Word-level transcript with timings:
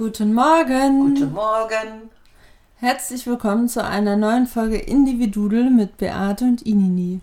Guten 0.00 0.32
Morgen. 0.32 1.14
Guten 1.14 1.34
Morgen. 1.34 2.10
Herzlich 2.76 3.26
willkommen 3.26 3.68
zu 3.68 3.84
einer 3.84 4.16
neuen 4.16 4.46
Folge 4.46 4.78
Individudel 4.78 5.68
mit 5.68 5.98
Beate 5.98 6.46
und 6.46 6.62
Inini. 6.62 7.20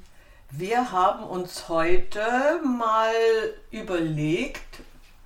Wir 0.51 0.92
haben 0.92 1.24
uns 1.24 1.69
heute 1.69 2.21
mal 2.63 3.16
überlegt, 3.71 4.61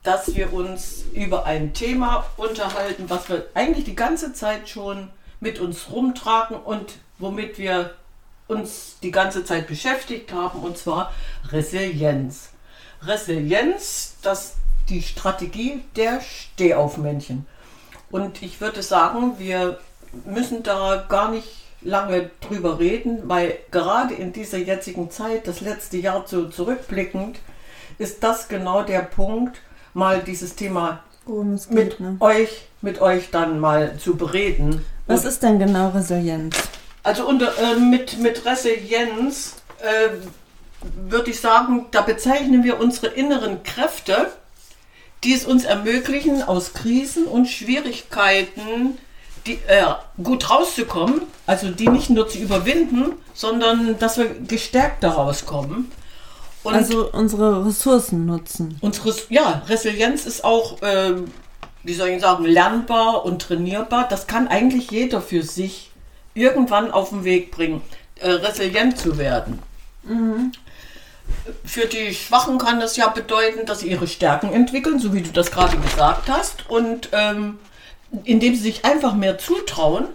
dass 0.01 0.33
wir 0.33 0.53
uns 0.53 1.03
über 1.11 1.45
ein 1.45 1.73
Thema 1.73 2.23
unterhalten, 2.37 3.09
was 3.09 3.27
wir 3.27 3.45
eigentlich 3.54 3.83
die 3.83 3.97
ganze 3.97 4.31
Zeit 4.31 4.70
schon 4.70 5.09
mit 5.41 5.59
uns 5.59 5.91
rumtragen 5.91 6.55
und 6.55 6.99
womit 7.20 7.57
wir 7.57 7.95
uns 8.47 8.95
die 9.04 9.11
ganze 9.11 9.43
Zeit 9.43 9.68
beschäftigt 9.68 10.31
haben, 10.31 10.61
und 10.61 10.77
zwar 10.77 11.11
Resilienz. 11.49 12.52
Resilienz, 13.02 14.15
das 14.21 14.55
die 14.92 15.02
Strategie 15.02 15.82
der 15.96 16.21
Stehaufmännchen. 16.21 17.48
Und 18.12 18.44
ich 18.44 18.62
würde 18.62 18.84
sagen, 18.84 19.40
wir 19.40 19.80
müssen 20.26 20.63
da 20.63 21.05
gar 21.08 21.32
nicht 21.32 21.48
lange 21.82 22.30
drüber 22.41 22.77
reden, 22.77 23.22
weil 23.23 23.58
gerade 23.72 24.13
in 24.13 24.34
dieser 24.34 24.58
jetzigen 24.58 25.09
Zeit, 25.09 25.48
das 25.48 25.62
letzte 25.62 25.98
Jahr 25.98 26.26
so 26.27 26.49
zurückblickend, 26.49 27.40
ist 27.98 28.23
das 28.23 28.48
genau 28.49 28.84
der 28.84 29.02
Punkt, 29.02 29.59
mal 29.94 30.22
dieses 30.22 30.55
Thema 30.55 31.04
geht, 31.26 31.71
mit 31.71 31.99
ne? 31.99 32.18
euch, 32.20 32.68
mit 32.82 33.02
euch 33.02 33.32
dann 33.32 33.60
mal 33.60 33.98
zu 33.98 34.16
bereden. 34.16 34.85
Was 35.08 35.26
ist 35.26 35.41
denn 35.41 35.58
genau 35.58 35.90
Resilienz? 35.90 36.55
Also 37.04 37.27
unter, 37.27 37.58
äh, 37.58 37.76
mit, 37.77 38.20
mit 38.20 38.46
Resilienz 38.46 39.55
äh, 39.80 40.10
würde 41.10 41.32
ich 41.32 41.40
sagen, 41.40 41.88
da 41.91 42.02
bezeichnen 42.02 42.63
wir 42.63 42.80
unsere 42.80 43.08
inneren 43.08 43.63
Kräfte, 43.63 44.32
die 45.23 45.34
es 45.34 45.45
uns 45.45 45.66
ermöglichen, 45.66 46.41
aus 46.41 46.73
Krisen 46.73 47.25
und 47.25 47.48
Schwierigkeiten 47.48 48.98
die, 49.45 49.53
äh, 49.67 49.84
gut 50.21 50.49
rauszukommen, 50.49 51.21
also 51.48 51.70
die 51.70 51.87
nicht 51.87 52.09
nur 52.09 52.27
zu 52.27 52.37
überwinden, 52.37 53.13
sondern 53.34 53.98
dass 53.99 54.18
wir 54.18 54.29
gestärkt 54.48 55.04
daraus 55.04 55.46
kommen. 55.46 55.91
Und 56.63 56.76
also 56.76 57.12
unsere 57.12 57.65
Ressourcen 57.65 58.26
nutzen. 58.26 58.77
unsere 58.81 59.13
ja, 59.29 59.63
Resilienz 59.68 60.26
ist 60.26 60.43
auch, 60.43 60.77
ähm, 60.84 61.26
wie 61.84 61.93
soll 61.93 62.09
ich 62.09 62.21
sagen, 62.21 62.46
lernbar 62.46 63.26
und 63.26 63.41
trainierbar. 63.41 64.07
Das 64.07 64.28
kann 64.28 64.47
eigentlich 64.47 64.91
jeder 64.91 65.22
für 65.22 65.41
sich 65.41 65.91
irgendwann 66.35 66.91
auf 66.91 67.09
den 67.09 67.24
Weg 67.24 67.50
bringen, 67.50 67.81
äh, 68.19 68.29
resilient 68.29 68.97
zu 68.97 69.18
werden. 69.18 69.59
Für 71.66 71.85
die 71.85 72.13
Schwachen 72.13 72.57
kann 72.57 72.79
das 72.79 72.97
ja 72.97 73.07
bedeuten, 73.07 73.66
dass 73.66 73.79
sie 73.79 73.90
ihre 73.90 74.07
Stärken 74.07 74.53
entwickeln, 74.53 75.00
so 75.00 75.13
wie 75.13 75.22
du 75.22 75.31
das 75.31 75.51
gerade 75.51 75.78
gesagt 75.78 76.29
hast, 76.29 76.69
und 76.69 77.09
ähm, 77.12 77.59
indem 78.24 78.56
sie 78.56 78.62
sich 78.62 78.85
einfach 78.85 79.16
mehr 79.16 79.38
zutrauen 79.38 80.07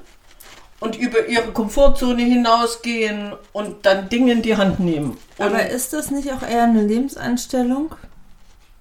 und 0.80 0.96
über 0.96 1.26
ihre 1.26 1.52
Komfortzone 1.52 2.22
hinausgehen 2.22 3.32
und 3.52 3.86
dann 3.86 4.08
Dinge 4.08 4.32
in 4.32 4.42
die 4.42 4.56
Hand 4.56 4.80
nehmen. 4.80 5.16
Und 5.38 5.46
Aber 5.46 5.66
ist 5.66 5.92
das 5.92 6.10
nicht 6.10 6.30
auch 6.32 6.42
eher 6.42 6.64
eine 6.64 6.82
Lebenseinstellung? 6.82 7.94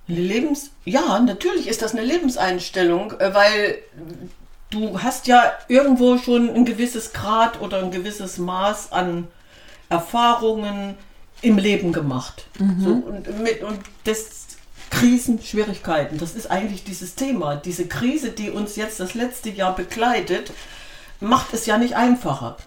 Lebens 0.07 0.71
ja, 0.85 1.19
natürlich 1.19 1.67
ist 1.67 1.81
das 1.81 1.93
eine 1.93 2.03
Lebenseinstellung, 2.03 3.19
äh, 3.19 3.33
weil 3.33 3.79
du 4.69 5.01
hast 5.01 5.27
ja 5.27 5.53
irgendwo 5.67 6.17
schon 6.17 6.53
ein 6.53 6.65
gewisses 6.65 7.11
Grad 7.11 7.59
oder 7.59 7.79
ein 7.79 7.91
gewisses 7.91 8.37
Maß 8.37 8.91
an 8.91 9.27
Erfahrungen 9.89 10.95
im 11.41 11.57
Leben 11.57 11.93
gemacht. 11.93 12.47
So, 12.79 12.89
und, 12.91 13.41
mit, 13.43 13.61
und 13.61 13.79
das 14.05 14.45
Krisen, 14.89 15.41
Schwierigkeiten, 15.41 16.17
das 16.17 16.35
ist 16.35 16.49
eigentlich 16.49 16.83
dieses 16.83 17.15
Thema. 17.15 17.55
Diese 17.55 17.87
Krise, 17.87 18.31
die 18.31 18.49
uns 18.49 18.75
jetzt 18.75 18.99
das 18.99 19.13
letzte 19.13 19.49
Jahr 19.49 19.75
begleitet, 19.75 20.51
macht 21.19 21.53
es 21.53 21.65
ja 21.65 21.77
nicht 21.77 21.95
einfacher. 21.95 22.57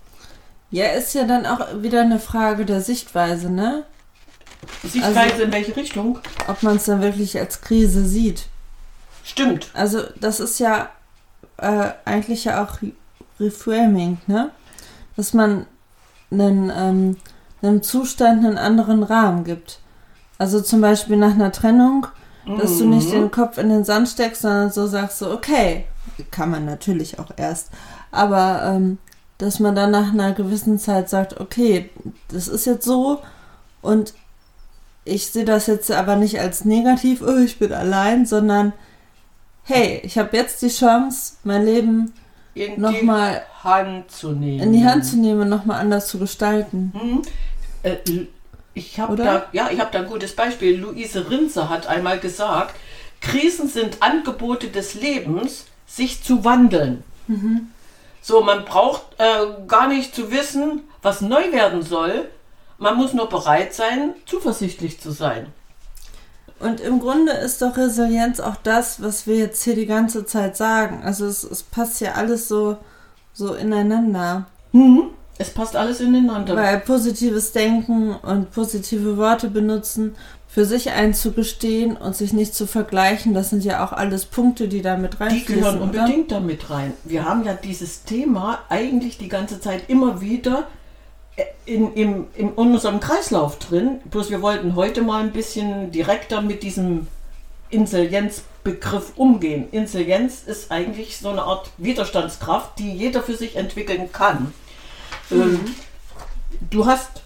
Ja, 0.71 0.87
ist 0.93 1.15
ja 1.15 1.25
dann 1.25 1.47
auch 1.47 1.83
wieder 1.83 2.03
eine 2.03 2.19
Frage 2.21 2.67
der 2.67 2.83
Sichtweise, 2.83 3.51
ne? 3.51 3.85
Sichtweise 4.83 5.21
Also- 5.21 5.43
in 5.45 5.53
welche 5.53 5.77
Richtung? 5.77 6.19
Ob 6.47 6.63
man 6.63 6.77
es 6.77 6.85
dann 6.85 7.01
wirklich 7.01 7.39
als 7.39 7.61
Krise 7.61 8.05
sieht. 8.05 8.47
Stimmt. 9.25 9.71
Also 9.75 10.03
das 10.21 10.41
ist 10.41 10.59
ja 10.59 10.91
äh, 11.59 11.91
eigentlich 12.05 12.45
ja 12.45 12.63
auch 12.63 12.79
Reframing, 13.41 14.19
ne? 14.27 14.51
Dass 15.17 15.33
man 15.33 15.67
einen, 16.31 16.71
ähm, 16.75 17.17
einem 17.63 17.83
Zustand 17.83 18.45
einen 18.45 18.59
anderen 18.59 19.03
Rahmen 19.03 19.45
gibt. 19.45 19.81
Also 20.39 20.61
zum 20.61 20.81
Beispiel 20.81 21.17
nach 21.17 21.33
einer 21.33 21.53
Trennung, 21.53 22.07
dass 22.59 22.79
du 22.79 22.87
nicht 22.87 23.13
den 23.13 23.31
Kopf 23.31 23.59
in 23.59 23.69
den 23.69 23.85
Sand 23.85 24.09
steckst, 24.09 24.43
sondern 24.43 24.71
so 24.71 24.87
sagst 24.87 25.19
so, 25.19 25.31
okay, 25.31 25.85
kann 26.31 26.51
man 26.51 26.65
natürlich 26.65 27.19
auch 27.19 27.31
erst, 27.37 27.71
aber 28.11 28.63
ähm, 28.65 28.99
dass 29.37 29.61
man 29.61 29.75
dann 29.75 29.91
nach 29.91 30.13
einer 30.13 30.33
gewissen 30.33 30.79
Zeit 30.79 31.11
sagt, 31.11 31.41
okay, 31.41 31.91
das 32.29 32.49
ist 32.49 32.65
jetzt 32.65 32.85
so 32.85 33.21
und 33.83 34.15
ich 35.05 35.27
sehe 35.27 35.45
das 35.45 35.67
jetzt 35.67 35.91
aber 35.91 36.17
nicht 36.17 36.41
als 36.41 36.65
negativ, 36.65 37.23
oh, 37.23 37.37
ich 37.37 37.59
bin 37.59 37.73
allein, 37.73 38.25
sondern 38.25 38.73
hey, 39.65 40.01
ich 40.03 40.17
habe 40.17 40.37
jetzt 40.37 40.63
die 40.63 40.69
Chance, 40.69 41.35
mein 41.45 41.65
Leben 41.65 42.13
Nochmal 42.77 43.43
in 44.65 44.73
die 44.73 44.85
Hand 44.85 45.05
zu 45.05 45.17
nehmen 45.17 45.43
und 45.43 45.49
nochmal 45.49 45.81
anders 45.81 46.09
zu 46.09 46.19
gestalten. 46.19 46.93
Hm. 46.99 47.23
Äh, 47.83 47.97
ich 48.75 49.01
habe 49.01 49.17
da, 49.17 49.47
ja, 49.53 49.71
ich 49.71 49.81
habe 49.81 49.91
da 49.93 50.01
ein 50.01 50.07
gutes 50.07 50.37
Beispiel. 50.37 50.79
Luise 50.79 51.29
Rinzer 51.31 51.69
hat 51.69 51.87
einmal 51.87 52.19
gesagt, 52.21 52.75
Krisen 53.21 53.69
sind 53.69 54.03
Angebote 54.03 54.69
des 54.69 54.95
Lebens, 54.95 55.67
sich 55.87 56.23
zu 56.23 56.45
wandeln. 56.45 57.03
So, 58.23 58.43
man 58.43 58.65
braucht 58.65 59.03
äh, 59.19 59.47
gar 59.67 59.89
nicht 59.89 60.15
zu 60.15 60.31
wissen, 60.31 60.83
was 61.03 61.21
neu 61.21 61.53
werden 61.53 61.83
soll. 61.83 62.29
Man 62.79 62.97
muss 62.97 63.13
nur 63.13 63.29
bereit 63.29 63.75
sein, 63.75 64.15
zuversichtlich 64.27 65.01
zu 65.01 65.11
sein. 65.11 65.47
Und 66.61 66.81
im 66.81 67.01
Grunde 67.01 67.33
ist 67.33 67.63
doch 67.63 67.77
Resilienz 67.77 68.41
auch 68.41 68.57
das, 68.57 69.03
was 69.03 69.27
wir 69.27 69.37
jetzt 69.37 69.63
hier 69.63 69.75
die 69.75 69.87
ganze 69.87 70.25
Zeit 70.27 70.57
sagen. 70.57 71.03
Also 71.05 71.27
es, 71.27 71.45
es 71.45 71.63
passt 71.63 72.01
ja 72.01 72.13
alles 72.13 72.49
so, 72.49 72.77
so 73.33 73.55
ineinander. 73.55 74.47
Mhm. 74.73 75.11
Es 75.39 75.51
passt 75.51 75.77
alles 75.77 76.01
ineinander. 76.01 76.57
Weil 76.57 76.81
positives 76.81 77.53
Denken 77.53 78.15
und 78.15 78.51
positive 78.51 79.17
Worte 79.17 79.49
benutzen, 79.49 80.17
für 80.49 80.65
sich 80.65 80.91
einzugestehen 80.91 81.97
und 81.97 82.17
sich 82.17 82.33
nicht 82.33 82.55
zu 82.55 82.67
vergleichen, 82.67 83.35
das 83.35 83.51
sind 83.51 83.65
ja 83.65 83.85
auch 83.85 83.93
alles 83.93 84.25
Punkte, 84.25 84.67
die 84.67 84.83
da 84.83 84.97
mit 84.97 85.15
Die 85.15 85.23
reinfließen. 85.23 85.55
gehören 85.55 85.77
oder? 85.77 85.85
unbedingt 85.85 86.33
damit 86.33 86.71
rein. 86.71 86.93
Wir 87.05 87.25
haben 87.25 87.45
ja 87.45 87.55
dieses 87.55 88.05
Thema 88.05 88.61
eigentlich 88.69 89.19
die 89.19 89.29
ganze 89.29 89.61
Zeit 89.61 89.89
immer 89.89 90.21
wieder 90.21 90.67
in, 91.67 91.93
in, 91.93 92.27
in 92.35 92.51
unserem 92.53 92.99
Kreislauf 92.99 93.59
drin. 93.59 94.01
Bloß 94.11 94.31
wir 94.31 94.43
wollten 94.43 94.75
heute 94.75 95.03
mal 95.03 95.23
ein 95.23 95.33
bisschen 95.33 95.93
direkter 95.93 96.41
mit 96.41 96.63
diesem 96.63 97.07
Insilienzbegriff 97.71 99.13
umgehen. 99.17 99.69
Insilienz 99.71 100.43
ist 100.47 100.73
eigentlich 100.73 101.19
so 101.19 101.29
eine 101.29 101.43
Art 101.43 101.71
Widerstandskraft, 101.77 102.79
die 102.79 102.91
jeder 102.93 103.23
für 103.23 103.35
sich 103.35 103.57
entwickeln 103.57 104.11
kann. 104.13 104.53
Ähm, 105.31 105.75
du 106.71 106.87
hast 106.87 107.23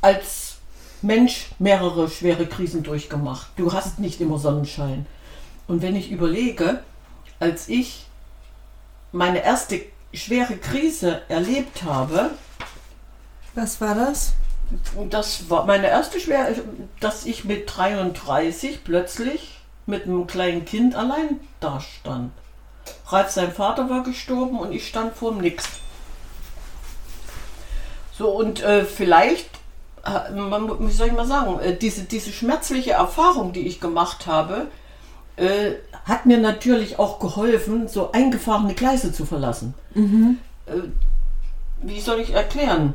als 0.00 0.56
Mensch 1.02 1.50
mehrere 1.58 2.08
schwere 2.08 2.46
Krisen 2.46 2.82
durchgemacht. 2.82 3.48
Du 3.56 3.72
hast 3.72 3.98
nicht 3.98 4.20
immer 4.20 4.38
Sonnenschein. 4.38 5.06
Und 5.66 5.82
wenn 5.82 5.96
ich 5.96 6.10
überlege, 6.10 6.82
als 7.40 7.68
ich 7.68 8.06
meine 9.12 9.42
erste 9.44 9.80
schwere 10.12 10.56
Krise 10.56 11.22
erlebt 11.28 11.82
habe, 11.84 12.30
Was 13.54 13.80
war 13.80 13.94
das? 13.94 14.32
das 15.08 15.48
war 15.48 15.64
meine 15.64 15.86
erste 15.86 16.20
schwere, 16.20 16.54
dass 17.00 17.24
ich 17.24 17.44
mit 17.44 17.74
33 17.74 18.84
plötzlich 18.84 19.60
mit 19.86 20.04
einem 20.04 20.26
kleinen 20.26 20.64
Kind 20.66 20.94
allein 20.94 21.40
dastand. 21.60 22.32
Ralf, 23.06 23.30
sein 23.30 23.52
Vater 23.52 23.88
war 23.88 24.02
gestorben 24.02 24.58
und 24.58 24.72
ich 24.72 24.86
stand 24.86 25.14
vorm 25.14 25.38
Nix. 25.38 25.64
So, 28.18 28.30
und 28.30 28.62
äh, 28.64 28.84
vielleicht, 28.84 29.48
äh, 30.04 30.32
man, 30.32 30.68
wie 30.86 30.92
soll 30.92 31.06
ich 31.06 31.12
mal 31.12 31.24
sagen, 31.24 31.60
äh, 31.60 31.76
diese, 31.76 32.02
diese 32.02 32.32
schmerzliche 32.32 32.92
Erfahrung, 32.92 33.52
die 33.52 33.68
ich 33.68 33.80
gemacht 33.80 34.26
habe, 34.26 34.66
äh, 35.36 35.74
hat 36.04 36.26
mir 36.26 36.38
natürlich 36.38 36.98
auch 36.98 37.20
geholfen, 37.20 37.86
so 37.86 38.10
eingefahrene 38.10 38.74
Gleise 38.74 39.12
zu 39.12 39.24
verlassen. 39.24 39.74
Äh, 40.66 40.72
wie 41.82 42.00
soll 42.00 42.18
ich 42.18 42.32
erklären? 42.32 42.94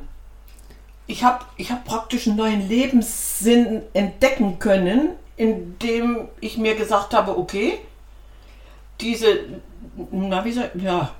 Ich 1.07 1.23
habe 1.23 1.45
ich 1.55 1.71
hab 1.71 1.85
praktisch 1.85 2.27
einen 2.27 2.35
neuen 2.35 2.67
Lebenssinn 2.67 3.81
entdecken 3.93 4.59
können, 4.59 5.11
indem 5.37 6.27
ich 6.41 6.57
mir 6.57 6.75
gesagt 6.75 7.13
habe, 7.13 7.37
okay, 7.37 7.79
diese, 8.99 9.39
na, 10.11 10.43
wie 10.43 10.51
soll, 10.51 10.69
ja, 10.75 11.11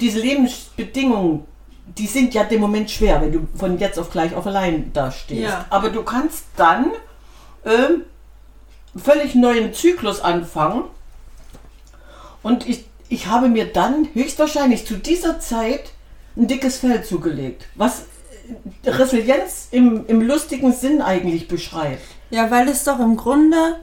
diese 0.00 0.18
Lebensbedingungen, 0.18 1.46
die 1.86 2.06
sind 2.06 2.34
ja 2.34 2.44
dem 2.44 2.60
Moment 2.60 2.90
schwer, 2.90 3.20
wenn 3.20 3.32
du 3.32 3.48
von 3.56 3.78
jetzt 3.78 3.98
auf 3.98 4.10
gleich 4.10 4.34
auf 4.34 4.46
allein 4.46 4.92
da 4.92 5.10
stehst. 5.10 5.42
Ja. 5.42 5.66
Aber 5.70 5.90
du 5.90 6.02
kannst 6.02 6.44
dann 6.56 6.90
ähm, 7.64 8.02
völlig 8.96 9.34
neuen 9.34 9.72
Zyklus 9.72 10.20
anfangen. 10.20 10.84
Und 12.42 12.68
ich, 12.68 12.86
ich 13.08 13.26
habe 13.28 13.48
mir 13.48 13.72
dann 13.72 14.08
höchstwahrscheinlich 14.14 14.86
zu 14.86 14.96
dieser 14.96 15.40
Zeit 15.40 15.92
ein 16.36 16.48
dickes 16.48 16.78
Fell 16.78 17.02
zugelegt, 17.04 17.66
was 17.76 18.04
äh, 18.84 18.90
Resilienz 18.90 19.68
im, 19.70 20.06
im 20.06 20.20
lustigen 20.20 20.72
Sinn 20.72 21.00
eigentlich 21.00 21.48
beschreibt. 21.48 22.04
Ja, 22.30 22.50
weil 22.50 22.68
es 22.68 22.84
doch 22.84 22.98
im 22.98 23.16
Grunde, 23.16 23.76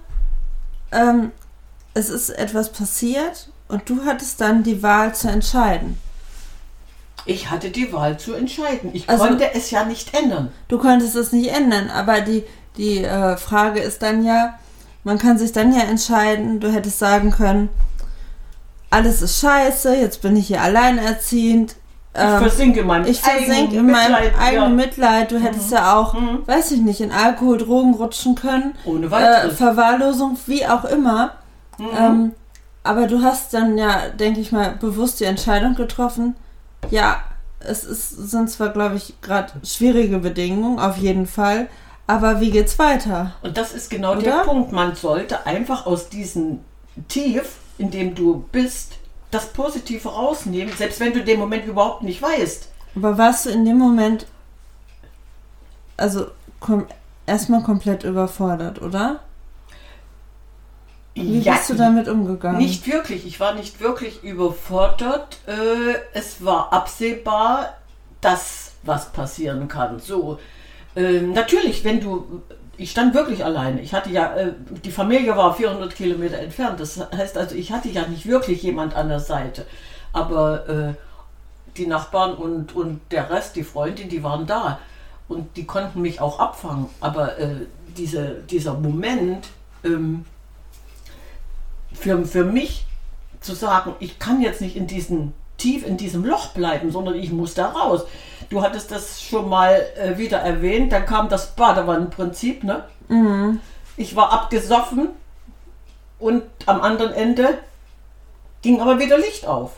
ähm, 0.91 1.31
es 1.93 2.09
ist 2.09 2.29
etwas 2.29 2.71
passiert 2.71 3.49
und 3.67 3.89
du 3.89 4.05
hattest 4.05 4.41
dann 4.41 4.63
die 4.63 4.83
Wahl 4.83 5.15
zu 5.15 5.29
entscheiden. 5.29 5.97
Ich 7.25 7.49
hatte 7.49 7.69
die 7.69 7.91
Wahl 7.93 8.17
zu 8.19 8.33
entscheiden. 8.33 8.89
Ich 8.93 9.09
Also- 9.09 9.25
konnte 9.25 9.53
es 9.53 9.71
ja 9.71 9.85
nicht 9.85 10.13
ändern. 10.13 10.51
Du 10.67 10.77
konntest 10.77 11.15
es 11.15 11.31
nicht 11.31 11.49
ändern, 11.55 11.89
aber 11.89 12.21
die, 12.21 12.43
die 12.77 13.03
äh, 13.03 13.37
Frage 13.37 13.79
ist 13.79 14.01
dann 14.01 14.23
ja, 14.25 14.59
man 15.05 15.17
kann 15.17 15.37
sich 15.37 15.51
dann 15.51 15.73
ja 15.73 15.83
entscheiden, 15.83 16.59
du 16.59 16.71
hättest 16.71 16.99
sagen 16.99 17.31
können, 17.31 17.69
alles 18.89 19.21
ist 19.21 19.39
scheiße, 19.39 19.95
jetzt 19.95 20.21
bin 20.21 20.35
ich 20.35 20.47
hier 20.47 20.61
alleinerziehend. 20.61 21.75
Ich 22.15 22.21
ähm, 22.21 22.37
versinke 22.39 22.81
in 22.81 22.87
meinem 22.87 23.05
ich 23.07 23.21
versinke 23.21 23.75
in 23.77 23.87
meinem 23.87 24.11
Mitleid, 24.11 24.33
eigenen 24.39 24.77
ja. 24.79 24.85
Mitleid. 24.85 25.31
Du 25.31 25.39
hättest 25.39 25.71
ja 25.71 25.97
auch, 25.97 26.13
Mhm. 26.13 26.43
weiß 26.45 26.71
ich 26.71 26.81
nicht, 26.81 27.01
in 27.01 27.11
Alkohol, 27.11 27.57
Drogen 27.57 27.95
rutschen 27.95 28.35
können. 28.35 28.75
Ohne 28.85 29.07
Äh, 29.07 29.11
weiteres. 29.11 29.57
Verwahrlosung, 29.57 30.37
wie 30.45 30.67
auch 30.67 30.85
immer. 30.85 31.31
Mhm. 31.79 31.87
Ähm, 31.97 32.31
aber 32.83 33.07
du 33.07 33.23
hast 33.23 33.53
dann 33.55 33.79
ja, 33.79 34.09
denke 34.09 34.41
ich 34.41 34.51
mal, 34.51 34.75
bewusst 34.79 35.19
die 35.21 35.23
Entscheidung 35.25 35.73
getroffen. 35.73 36.35
Ja, 36.89 37.23
es 37.59 37.83
ist, 37.83 38.09
sind 38.09 38.49
zwar, 38.49 38.69
glaube 38.69 38.95
ich, 38.95 39.19
gerade 39.21 39.53
schwierige 39.65 40.19
Bedingungen, 40.19 40.79
auf 40.79 40.97
jeden 40.97 41.27
Fall. 41.27 41.67
Aber 42.05 42.41
wie 42.41 42.51
geht's 42.51 42.77
weiter? 42.79 43.33
Und 43.41 43.57
das 43.57 43.73
ist 43.73 43.89
genau 43.89 44.13
Oder? 44.13 44.21
der 44.21 44.43
Punkt. 44.43 44.71
Man 44.71 44.95
sollte 44.95 45.45
einfach 45.45 45.85
aus 45.85 46.09
diesem 46.09 46.59
Tief, 47.07 47.55
in 47.77 47.91
dem 47.91 48.13
du 48.13 48.45
bist, 48.51 48.93
das 49.31 49.47
Positive 49.47 50.09
rausnehmen, 50.09 50.73
selbst 50.75 50.99
wenn 50.99 51.13
du 51.13 51.23
den 51.23 51.39
Moment 51.39 51.65
überhaupt 51.65 52.03
nicht 52.03 52.21
weißt. 52.21 52.69
Aber 52.95 53.17
warst 53.17 53.45
du 53.45 53.49
in 53.49 53.65
dem 53.65 53.77
Moment, 53.77 54.27
also 55.97 56.27
kom 56.59 56.85
erstmal 57.25 57.63
komplett 57.63 58.03
überfordert, 58.03 58.81
oder? 58.81 59.21
Wie 61.15 61.39
Ja, 61.39 61.53
bist 61.53 61.69
du 61.69 61.75
damit 61.75 62.07
umgegangen? 62.07 62.57
Nicht 62.57 62.87
wirklich. 62.87 63.25
Ich 63.25 63.39
war 63.39 63.53
nicht 63.53 63.79
wirklich 63.79 64.23
überfordert. 64.23 65.37
Äh, 65.45 65.95
es 66.13 66.43
war 66.43 66.73
absehbar, 66.73 67.77
dass 68.21 68.71
was 68.83 69.11
passieren 69.11 69.67
kann. 69.67 69.99
So, 69.99 70.39
ähm, 70.95 71.33
natürlich, 71.33 71.83
wenn 71.83 71.99
du. 71.99 72.41
Ich 72.75 72.89
stand 72.89 73.13
wirklich 73.13 73.45
alleine. 73.45 73.81
Ich 73.81 73.93
hatte 73.93 74.09
ja, 74.09 74.35
äh, 74.35 74.53
die 74.83 74.91
Familie 74.91 75.37
war 75.37 75.53
400 75.53 75.95
Kilometer 75.95 76.39
entfernt. 76.39 76.79
Das 76.79 76.99
heißt 77.15 77.37
also, 77.37 77.55
ich 77.55 77.71
hatte 77.71 77.89
ja 77.89 78.07
nicht 78.07 78.25
wirklich 78.25 78.63
jemand 78.63 78.95
an 78.95 79.09
der 79.09 79.19
Seite. 79.19 79.67
Aber 80.11 80.67
äh, 80.67 80.93
die 81.77 81.85
Nachbarn 81.85 82.33
und, 82.33 82.75
und 82.75 83.01
der 83.11 83.29
Rest, 83.29 83.55
die 83.55 83.63
Freundin, 83.63 84.09
die 84.09 84.23
waren 84.23 84.47
da. 84.47 84.79
Und 85.27 85.55
die 85.55 85.65
konnten 85.65 86.01
mich 86.01 86.19
auch 86.19 86.39
abfangen. 86.39 86.89
Aber 86.99 87.37
äh, 87.37 87.67
diese, 87.95 88.41
dieser 88.49 88.73
Moment, 88.73 89.47
ähm, 89.83 90.25
für, 91.93 92.25
für 92.25 92.45
mich 92.45 92.85
zu 93.41 93.53
sagen, 93.53 93.95
ich 93.99 94.19
kann 94.19 94.41
jetzt 94.41 94.61
nicht 94.61 94.75
in 94.75 94.87
diesem 94.87 95.33
tief 95.57 95.85
in 95.85 95.97
diesem 95.97 96.25
Loch 96.25 96.49
bleiben, 96.49 96.91
sondern 96.91 97.15
ich 97.15 97.31
muss 97.31 97.53
da 97.53 97.67
raus. 97.69 98.05
Du 98.49 98.61
hattest 98.61 98.91
das 98.91 99.21
schon 99.21 99.49
mal 99.49 99.81
äh, 99.95 100.17
wieder 100.17 100.39
erwähnt, 100.39 100.91
dann 100.91 101.05
kam 101.05 101.29
das 101.29 101.55
Badewannenprinzip, 101.55 102.63
ne? 102.63 102.83
Mhm. 103.07 103.59
Ich 103.95 104.15
war 104.15 104.33
abgesoffen 104.33 105.09
und 106.19 106.43
am 106.65 106.81
anderen 106.81 107.13
Ende 107.13 107.59
ging 108.61 108.81
aber 108.81 108.99
wieder 108.99 109.17
Licht 109.17 109.45
auf. 109.45 109.73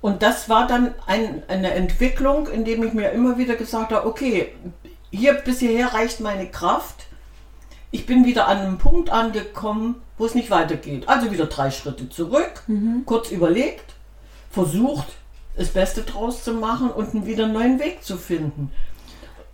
Und 0.00 0.22
das 0.22 0.48
war 0.48 0.66
dann 0.66 0.94
ein, 1.06 1.42
eine 1.48 1.72
Entwicklung, 1.72 2.48
in 2.48 2.64
dem 2.64 2.82
ich 2.82 2.92
mir 2.92 3.10
immer 3.10 3.36
wieder 3.38 3.56
gesagt 3.56 3.92
habe, 3.92 4.06
okay, 4.06 4.54
hier 5.10 5.34
bis 5.34 5.58
hierher 5.58 5.92
reicht 5.92 6.20
meine 6.20 6.46
Kraft. 6.46 7.06
Ich 7.90 8.06
bin 8.06 8.24
wieder 8.24 8.46
an 8.48 8.58
einem 8.58 8.78
Punkt 8.78 9.10
angekommen, 9.10 9.96
wo 10.16 10.24
es 10.26 10.34
nicht 10.34 10.50
weitergeht. 10.50 11.08
Also 11.08 11.30
wieder 11.32 11.46
drei 11.46 11.70
Schritte 11.70 12.08
zurück, 12.08 12.62
kurz 13.06 13.30
überlegt, 13.30 13.94
versucht, 14.50 15.06
das 15.56 15.68
Beste 15.68 16.02
draus 16.02 16.44
zu 16.44 16.52
machen 16.54 16.90
und 16.90 17.14
einen 17.14 17.26
wieder 17.26 17.48
neuen 17.48 17.80
Weg 17.80 18.04
zu 18.04 18.16
finden. 18.16 18.70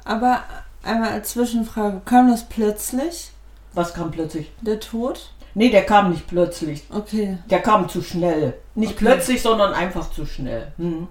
Aber 0.04 0.42
einmal 0.82 1.10
als 1.10 1.30
Zwischenfrage, 1.30 2.02
kam 2.04 2.28
das 2.30 2.48
plötzlich, 2.48 3.30
Was 3.72 3.94
kam 3.94 4.10
plötzlich? 4.10 4.50
der 4.60 4.80
Tod? 4.80 5.30
Nee, 5.54 5.70
der 5.70 5.84
kam 5.86 6.10
nicht 6.10 6.26
plötzlich. 6.26 6.84
Okay. 6.90 7.38
Der 7.48 7.60
kam 7.60 7.88
zu 7.88 8.02
schnell. 8.02 8.54
Nicht 8.74 8.92
Okay. 8.92 8.98
plötzlich, 9.06 9.40
sondern 9.40 9.72
einfach 9.72 10.10
zu 10.12 10.26
schnell. 10.26 10.72
Hm. 10.76 11.08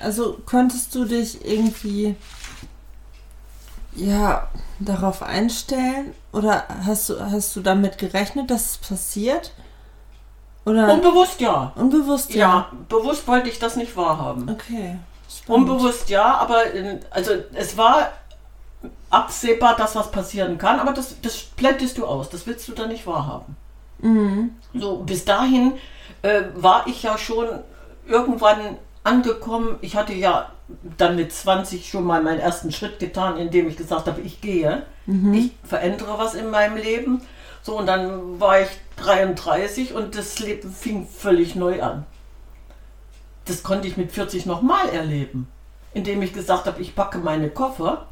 Also 0.00 0.38
konntest 0.44 0.94
du 0.94 1.06
dich 1.06 1.42
irgendwie 1.44 2.14
ja 3.98 4.48
darauf 4.78 5.22
einstellen 5.22 6.14
oder 6.32 6.64
hast 6.84 7.08
du 7.08 7.20
hast 7.20 7.54
du 7.56 7.60
damit 7.60 7.98
gerechnet, 7.98 8.50
dass 8.50 8.72
es 8.72 8.78
passiert? 8.78 9.52
Oder 10.64 10.92
Unbewusst 10.92 11.40
ja. 11.40 11.72
unbewusst 11.76 12.34
Ja, 12.34 12.70
bewusst 12.88 13.26
wollte 13.26 13.48
ich 13.48 13.58
das 13.58 13.76
nicht 13.76 13.96
wahrhaben. 13.96 14.50
Okay. 14.50 14.98
Spannend. 15.30 15.70
Unbewusst 15.70 16.10
ja, 16.10 16.34
aber 16.36 16.70
in, 16.72 17.00
also 17.10 17.32
es 17.54 17.76
war 17.76 18.10
absehbar, 19.10 19.76
dass 19.76 19.96
was 19.96 20.10
passieren 20.10 20.58
kann, 20.58 20.78
aber 20.78 20.92
das, 20.92 21.20
das 21.22 21.42
blendest 21.42 21.98
du 21.98 22.06
aus. 22.06 22.28
Das 22.28 22.46
willst 22.46 22.68
du 22.68 22.72
dann 22.72 22.88
nicht 22.88 23.06
wahrhaben. 23.06 23.56
Mhm. 24.00 24.50
So, 24.74 24.98
bis 24.98 25.24
dahin 25.24 25.74
äh, 26.22 26.42
war 26.54 26.86
ich 26.86 27.02
ja 27.02 27.18
schon 27.18 27.46
irgendwann 28.06 28.78
angekommen. 29.08 29.78
Ich 29.80 29.96
hatte 29.96 30.12
ja 30.12 30.52
dann 30.98 31.16
mit 31.16 31.32
20 31.32 31.88
schon 31.88 32.04
mal 32.04 32.22
meinen 32.22 32.40
ersten 32.40 32.72
Schritt 32.72 32.98
getan, 32.98 33.38
indem 33.38 33.68
ich 33.68 33.76
gesagt 33.76 34.06
habe, 34.06 34.20
ich 34.20 34.40
gehe, 34.40 34.82
ich 35.34 35.52
verändere 35.64 36.18
was 36.18 36.34
in 36.34 36.50
meinem 36.50 36.76
Leben. 36.76 37.22
So, 37.62 37.78
und 37.78 37.86
dann 37.86 38.38
war 38.38 38.60
ich 38.60 38.68
33 38.96 39.94
und 39.94 40.16
das 40.16 40.38
Leben 40.38 40.70
fing 40.70 41.06
völlig 41.06 41.54
neu 41.54 41.82
an. 41.82 42.04
Das 43.46 43.62
konnte 43.62 43.88
ich 43.88 43.96
mit 43.96 44.12
40 44.12 44.44
nochmal 44.44 44.90
erleben, 44.90 45.48
indem 45.94 46.20
ich 46.22 46.34
gesagt 46.34 46.66
habe, 46.66 46.80
ich 46.82 46.94
packe 46.94 47.18
meine 47.18 47.48
Koffer 47.48 48.06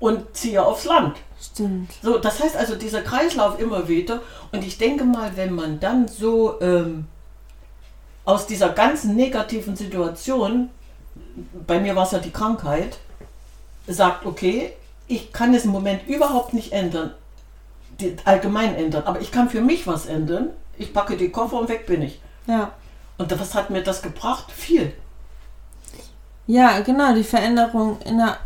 und 0.00 0.36
ziehe 0.36 0.64
aufs 0.64 0.84
Land. 0.84 1.16
Stimmt. 1.40 1.92
So, 2.02 2.18
das 2.18 2.42
heißt 2.42 2.56
also 2.56 2.74
dieser 2.74 3.02
Kreislauf 3.02 3.60
immer 3.60 3.88
wieder. 3.88 4.20
Und 4.50 4.64
ich 4.64 4.78
denke 4.78 5.04
mal, 5.04 5.36
wenn 5.36 5.54
man 5.54 5.78
dann 5.78 6.08
so 6.08 6.60
ähm, 6.60 7.06
aus 8.28 8.46
dieser 8.46 8.68
ganzen 8.68 9.16
negativen 9.16 9.74
Situation, 9.74 10.68
bei 11.66 11.80
mir 11.80 11.96
war 11.96 12.04
es 12.04 12.10
ja 12.10 12.18
die 12.18 12.30
Krankheit, 12.30 12.98
sagt, 13.86 14.26
okay, 14.26 14.74
ich 15.06 15.32
kann 15.32 15.54
es 15.54 15.64
im 15.64 15.70
Moment 15.70 16.06
überhaupt 16.06 16.52
nicht 16.52 16.72
ändern, 16.72 17.14
allgemein 18.26 18.74
ändern, 18.74 19.04
aber 19.06 19.22
ich 19.22 19.32
kann 19.32 19.48
für 19.48 19.62
mich 19.62 19.86
was 19.86 20.04
ändern. 20.04 20.50
Ich 20.76 20.92
packe 20.92 21.16
die 21.16 21.30
Koffer 21.30 21.58
und 21.58 21.70
weg 21.70 21.86
bin 21.86 22.02
ich. 22.02 22.20
Ja. 22.46 22.72
Und 23.16 23.40
was 23.40 23.54
hat 23.54 23.70
mir 23.70 23.82
das 23.82 24.02
gebracht? 24.02 24.52
Viel. 24.52 24.92
Ja, 26.46 26.80
genau, 26.80 27.14
die 27.14 27.24
Veränderung 27.24 27.98
inner, 28.02 28.36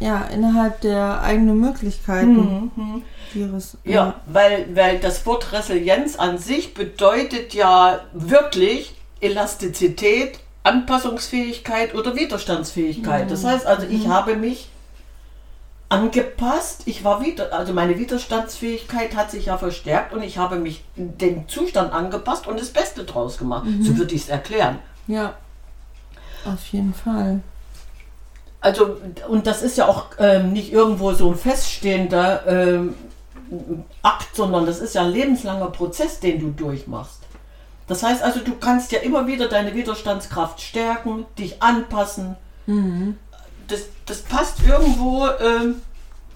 ja, 0.00 0.24
innerhalb 0.24 0.82
der 0.82 1.22
eigenen 1.22 1.58
Möglichkeiten. 1.58 2.70
Mhm. 2.76 3.02
Ihres, 3.34 3.78
Ja, 3.84 4.16
weil, 4.26 4.68
weil 4.76 4.98
das 4.98 5.24
Wort 5.24 5.50
Resilienz 5.52 6.16
an 6.16 6.36
sich 6.36 6.74
bedeutet 6.74 7.54
ja 7.54 8.00
wirklich 8.12 8.99
Elastizität, 9.20 10.40
Anpassungsfähigkeit 10.62 11.94
oder 11.94 12.14
Widerstandsfähigkeit. 12.16 13.30
Das 13.30 13.44
heißt 13.44 13.66
also, 13.66 13.86
ich 13.86 14.08
habe 14.08 14.36
mich 14.36 14.68
angepasst, 15.88 16.82
ich 16.86 17.02
war 17.02 17.22
wieder, 17.24 17.52
also 17.52 17.72
meine 17.72 17.98
Widerstandsfähigkeit 17.98 19.16
hat 19.16 19.30
sich 19.30 19.46
ja 19.46 19.58
verstärkt 19.58 20.12
und 20.12 20.22
ich 20.22 20.38
habe 20.38 20.56
mich 20.56 20.84
dem 20.96 21.48
Zustand 21.48 21.92
angepasst 21.92 22.46
und 22.46 22.60
das 22.60 22.70
Beste 22.70 23.04
draus 23.04 23.38
gemacht. 23.38 23.66
So 23.82 23.96
würde 23.96 24.14
ich 24.14 24.22
es 24.22 24.28
erklären. 24.28 24.78
Ja. 25.08 25.34
Auf 26.44 26.64
jeden 26.68 26.94
Fall. 26.94 27.40
Also, 28.60 28.98
und 29.28 29.46
das 29.46 29.62
ist 29.62 29.78
ja 29.78 29.88
auch 29.88 30.06
ähm, 30.18 30.52
nicht 30.52 30.72
irgendwo 30.72 31.12
so 31.12 31.30
ein 31.30 31.36
feststehender 31.36 32.46
ähm, 32.46 32.94
Akt, 34.02 34.36
sondern 34.36 34.66
das 34.66 34.80
ist 34.80 34.94
ja 34.94 35.02
ein 35.02 35.10
lebenslanger 35.10 35.70
Prozess, 35.70 36.20
den 36.20 36.38
du 36.38 36.50
durchmachst. 36.50 37.20
Das 37.90 38.04
heißt 38.04 38.22
also, 38.22 38.38
du 38.38 38.54
kannst 38.54 38.92
ja 38.92 39.00
immer 39.00 39.26
wieder 39.26 39.48
deine 39.48 39.74
Widerstandskraft 39.74 40.60
stärken, 40.60 41.26
dich 41.36 41.60
anpassen. 41.60 42.36
Das, 43.66 43.80
das 44.06 44.22
passt 44.22 44.58
irgendwo, 44.64 45.26
ähm, 45.26 45.82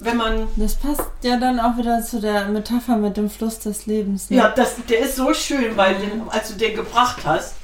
wenn 0.00 0.16
man. 0.16 0.48
Das 0.56 0.74
passt 0.74 1.04
ja 1.22 1.36
dann 1.38 1.60
auch 1.60 1.76
wieder 1.76 2.02
zu 2.02 2.20
der 2.20 2.46
Metapher 2.48 2.96
mit 2.96 3.16
dem 3.16 3.30
Fluss 3.30 3.60
des 3.60 3.86
Lebens. 3.86 4.30
Ne? 4.30 4.38
Ja, 4.38 4.48
das, 4.48 4.74
der 4.88 4.98
ist 4.98 5.14
so 5.14 5.32
schön, 5.32 5.76
weil 5.76 5.94
den, 5.94 6.28
als 6.28 6.48
du 6.48 6.54
den 6.54 6.74
gebracht 6.74 7.18
hast, 7.24 7.54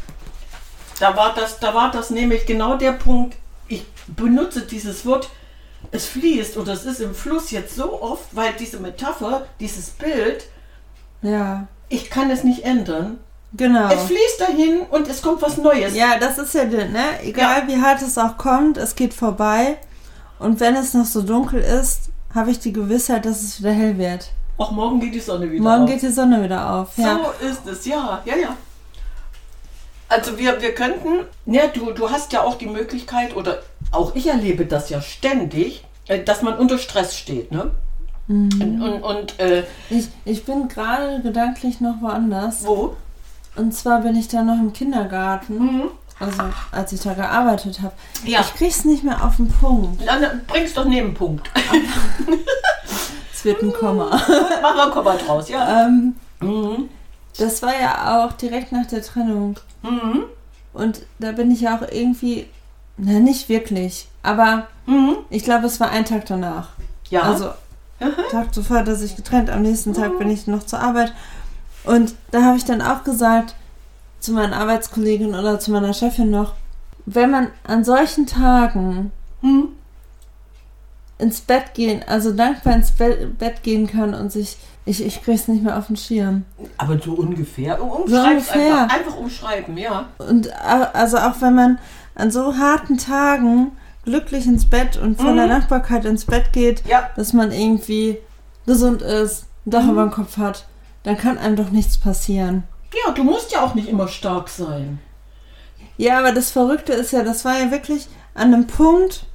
da 1.00 1.16
war, 1.16 1.34
das, 1.34 1.58
da 1.58 1.74
war 1.74 1.90
das 1.90 2.10
nämlich 2.10 2.46
genau 2.46 2.76
der 2.76 2.92
Punkt, 2.92 3.36
ich 3.66 3.84
benutze 4.06 4.62
dieses 4.62 5.04
Wort, 5.04 5.28
es 5.90 6.06
fließt 6.06 6.56
oder 6.58 6.74
es 6.74 6.84
ist 6.84 7.00
im 7.00 7.12
Fluss 7.12 7.50
jetzt 7.50 7.74
so 7.74 8.00
oft, 8.00 8.36
weil 8.36 8.52
diese 8.52 8.78
Metapher, 8.78 9.46
dieses 9.58 9.90
Bild, 9.90 10.44
Ja. 11.22 11.66
ich 11.88 12.08
kann 12.08 12.30
es 12.30 12.44
nicht 12.44 12.62
ändern, 12.64 13.18
Genau. 13.52 13.88
Es 13.90 14.02
fließt 14.04 14.40
dahin 14.40 14.80
und 14.90 15.08
es 15.08 15.20
kommt 15.22 15.42
was 15.42 15.56
Neues. 15.56 15.94
Ja, 15.94 16.18
das 16.18 16.38
ist 16.38 16.54
ja, 16.54 16.64
ne? 16.64 17.20
Egal 17.22 17.66
wie 17.66 17.80
hart 17.80 18.00
es 18.02 18.16
auch 18.16 18.36
kommt, 18.36 18.76
es 18.76 18.94
geht 18.94 19.12
vorbei. 19.12 19.76
Und 20.38 20.60
wenn 20.60 20.76
es 20.76 20.94
noch 20.94 21.04
so 21.04 21.22
dunkel 21.22 21.60
ist, 21.60 22.10
habe 22.34 22.50
ich 22.50 22.60
die 22.60 22.72
Gewissheit, 22.72 23.24
dass 23.24 23.42
es 23.42 23.60
wieder 23.60 23.72
hell 23.72 23.98
wird. 23.98 24.30
Auch 24.56 24.70
morgen 24.70 25.00
geht 25.00 25.14
die 25.14 25.20
Sonne 25.20 25.50
wieder 25.50 25.62
Morgen 25.62 25.84
auf. 25.84 25.90
geht 25.90 26.02
die 26.02 26.08
Sonne 26.12 26.42
wieder 26.44 26.70
auf. 26.74 26.96
Ja. 26.96 27.18
So 27.40 27.46
ist 27.46 27.66
es, 27.66 27.86
ja, 27.86 28.22
ja, 28.24 28.36
ja. 28.36 28.56
Also 30.08 30.38
wir, 30.38 30.60
wir 30.60 30.74
könnten, 30.74 31.24
ja, 31.46 31.68
du, 31.68 31.92
du 31.92 32.10
hast 32.10 32.32
ja 32.32 32.42
auch 32.42 32.56
die 32.56 32.66
Möglichkeit, 32.66 33.36
oder 33.36 33.62
auch 33.92 34.14
ich 34.14 34.26
erlebe 34.26 34.66
das 34.66 34.90
ja 34.90 35.00
ständig, 35.00 35.84
äh, 36.08 36.22
dass 36.22 36.42
man 36.42 36.54
unter 36.58 36.78
Stress 36.78 37.16
steht, 37.16 37.52
ne? 37.52 37.70
Und, 38.28 38.80
und, 38.80 39.02
und 39.02 39.40
äh, 39.40 39.64
Ich, 39.88 40.08
ich 40.24 40.44
bin 40.44 40.68
gerade 40.68 41.20
gedanklich 41.20 41.80
noch 41.80 42.00
woanders. 42.00 42.64
wo? 42.64 42.96
Und 43.56 43.74
zwar 43.74 44.00
bin 44.02 44.16
ich 44.16 44.28
da 44.28 44.42
noch 44.42 44.58
im 44.58 44.72
Kindergarten. 44.72 45.58
Mhm. 45.58 45.82
Also, 46.18 46.42
als 46.70 46.92
ich 46.92 47.00
da 47.00 47.14
gearbeitet 47.14 47.80
habe. 47.80 47.94
Ja. 48.24 48.40
Ich 48.40 48.54
krieg's 48.54 48.84
nicht 48.84 49.02
mehr 49.04 49.24
auf 49.24 49.36
den 49.36 49.48
Punkt. 49.48 50.06
Dann 50.06 50.42
bringst 50.46 50.76
doch 50.76 50.84
Nebenpunkt. 50.84 51.50
Es 53.32 53.44
wird 53.44 53.62
ein 53.62 53.72
Komma. 53.72 54.10
Machen 54.62 54.76
wir 54.76 54.90
Komma 54.90 55.14
draus, 55.16 55.48
ja. 55.48 55.86
ähm, 55.86 56.14
Mhm. 56.42 56.88
das 57.38 57.62
war 57.62 57.72
ja 57.78 58.24
auch 58.26 58.32
direkt 58.32 58.72
nach 58.72 58.86
der 58.86 59.02
Trennung. 59.02 59.56
Mhm. 59.82 60.24
Und 60.72 61.00
da 61.18 61.32
bin 61.32 61.50
ich 61.50 61.62
ja 61.62 61.76
auch 61.76 61.82
irgendwie, 61.90 62.46
na 62.98 63.18
nicht 63.18 63.48
wirklich, 63.48 64.08
aber 64.22 64.66
Mhm. 64.86 65.16
ich 65.30 65.42
glaube, 65.44 65.66
es 65.66 65.80
war 65.80 65.90
ein 65.90 66.04
Tag 66.04 66.26
danach. 66.26 66.68
Ja. 67.08 67.22
Also 67.22 67.50
Tag 68.30 68.54
zuvor, 68.54 68.82
dass 68.82 69.02
ich 69.02 69.16
getrennt, 69.16 69.50
am 69.50 69.62
nächsten 69.62 69.92
Tag 69.94 70.18
bin 70.18 70.30
ich 70.30 70.46
noch 70.46 70.64
zur 70.64 70.80
Arbeit. 70.80 71.12
Und 71.84 72.14
da 72.30 72.42
habe 72.42 72.56
ich 72.56 72.64
dann 72.64 72.82
auch 72.82 73.04
gesagt 73.04 73.54
zu 74.20 74.32
meinen 74.32 74.52
Arbeitskolleginnen 74.52 75.34
oder 75.38 75.58
zu 75.58 75.70
meiner 75.70 75.94
Chefin 75.94 76.30
noch, 76.30 76.54
wenn 77.06 77.30
man 77.30 77.48
an 77.66 77.84
solchen 77.84 78.26
Tagen 78.26 79.12
Mhm. 79.42 79.68
ins 81.18 81.40
Bett 81.40 81.74
gehen, 81.74 82.02
also 82.06 82.32
dankbar 82.32 82.74
ins 82.74 82.92
Be 82.92 83.30
Bett 83.38 83.62
gehen 83.62 83.86
kann 83.86 84.14
und 84.14 84.30
sich, 84.32 84.56
ich, 84.84 85.04
ich 85.04 85.22
krieg's 85.22 85.48
nicht 85.48 85.62
mehr 85.62 85.78
auf 85.78 85.86
den 85.88 85.96
Schirm. 85.96 86.44
Aber 86.78 86.98
so 86.98 87.12
ungefähr. 87.12 87.80
Um, 87.82 87.90
umschreib's 87.90 88.48
ungefähr. 88.50 88.82
einfach. 88.82 88.96
Einfach 88.96 89.16
umschreiben, 89.16 89.76
ja. 89.78 90.08
Und 90.18 90.50
also 90.94 91.18
auch 91.18 91.40
wenn 91.40 91.54
man 91.54 91.78
an 92.14 92.30
so 92.30 92.56
harten 92.56 92.96
Tagen 92.98 93.72
glücklich 94.04 94.46
ins 94.46 94.64
Bett 94.64 94.96
und 94.96 95.20
von 95.20 95.36
der 95.36 95.46
Dankbarkeit 95.48 96.04
ins 96.06 96.24
Bett 96.24 96.52
geht, 96.52 96.86
Ja. 96.86 97.08
dass 97.16 97.32
man 97.34 97.52
irgendwie 97.52 98.18
gesund 98.66 99.02
ist, 99.02 99.44
ein 99.66 99.70
Dach 99.70 99.88
über 99.88 100.02
dem 100.02 100.10
Kopf 100.10 100.36
hat, 100.38 100.66
dann 101.02 101.16
kann 101.16 101.38
einem 101.38 101.56
doch 101.56 101.70
nichts 101.70 101.98
passieren. 101.98 102.64
Ja, 102.92 103.12
du 103.12 103.22
musst 103.24 103.52
ja 103.52 103.62
auch 103.62 103.74
nicht 103.74 103.88
immer 103.88 104.08
stark 104.08 104.48
sein. 104.48 105.00
Ja, 105.96 106.18
aber 106.18 106.32
das 106.32 106.50
Verrückte 106.50 106.92
ist 106.92 107.12
ja, 107.12 107.22
das 107.22 107.44
war 107.44 107.58
ja 107.58 107.70
wirklich 107.70 108.08
an 108.34 108.52
einem 108.54 108.66
Punkt, 108.66 109.26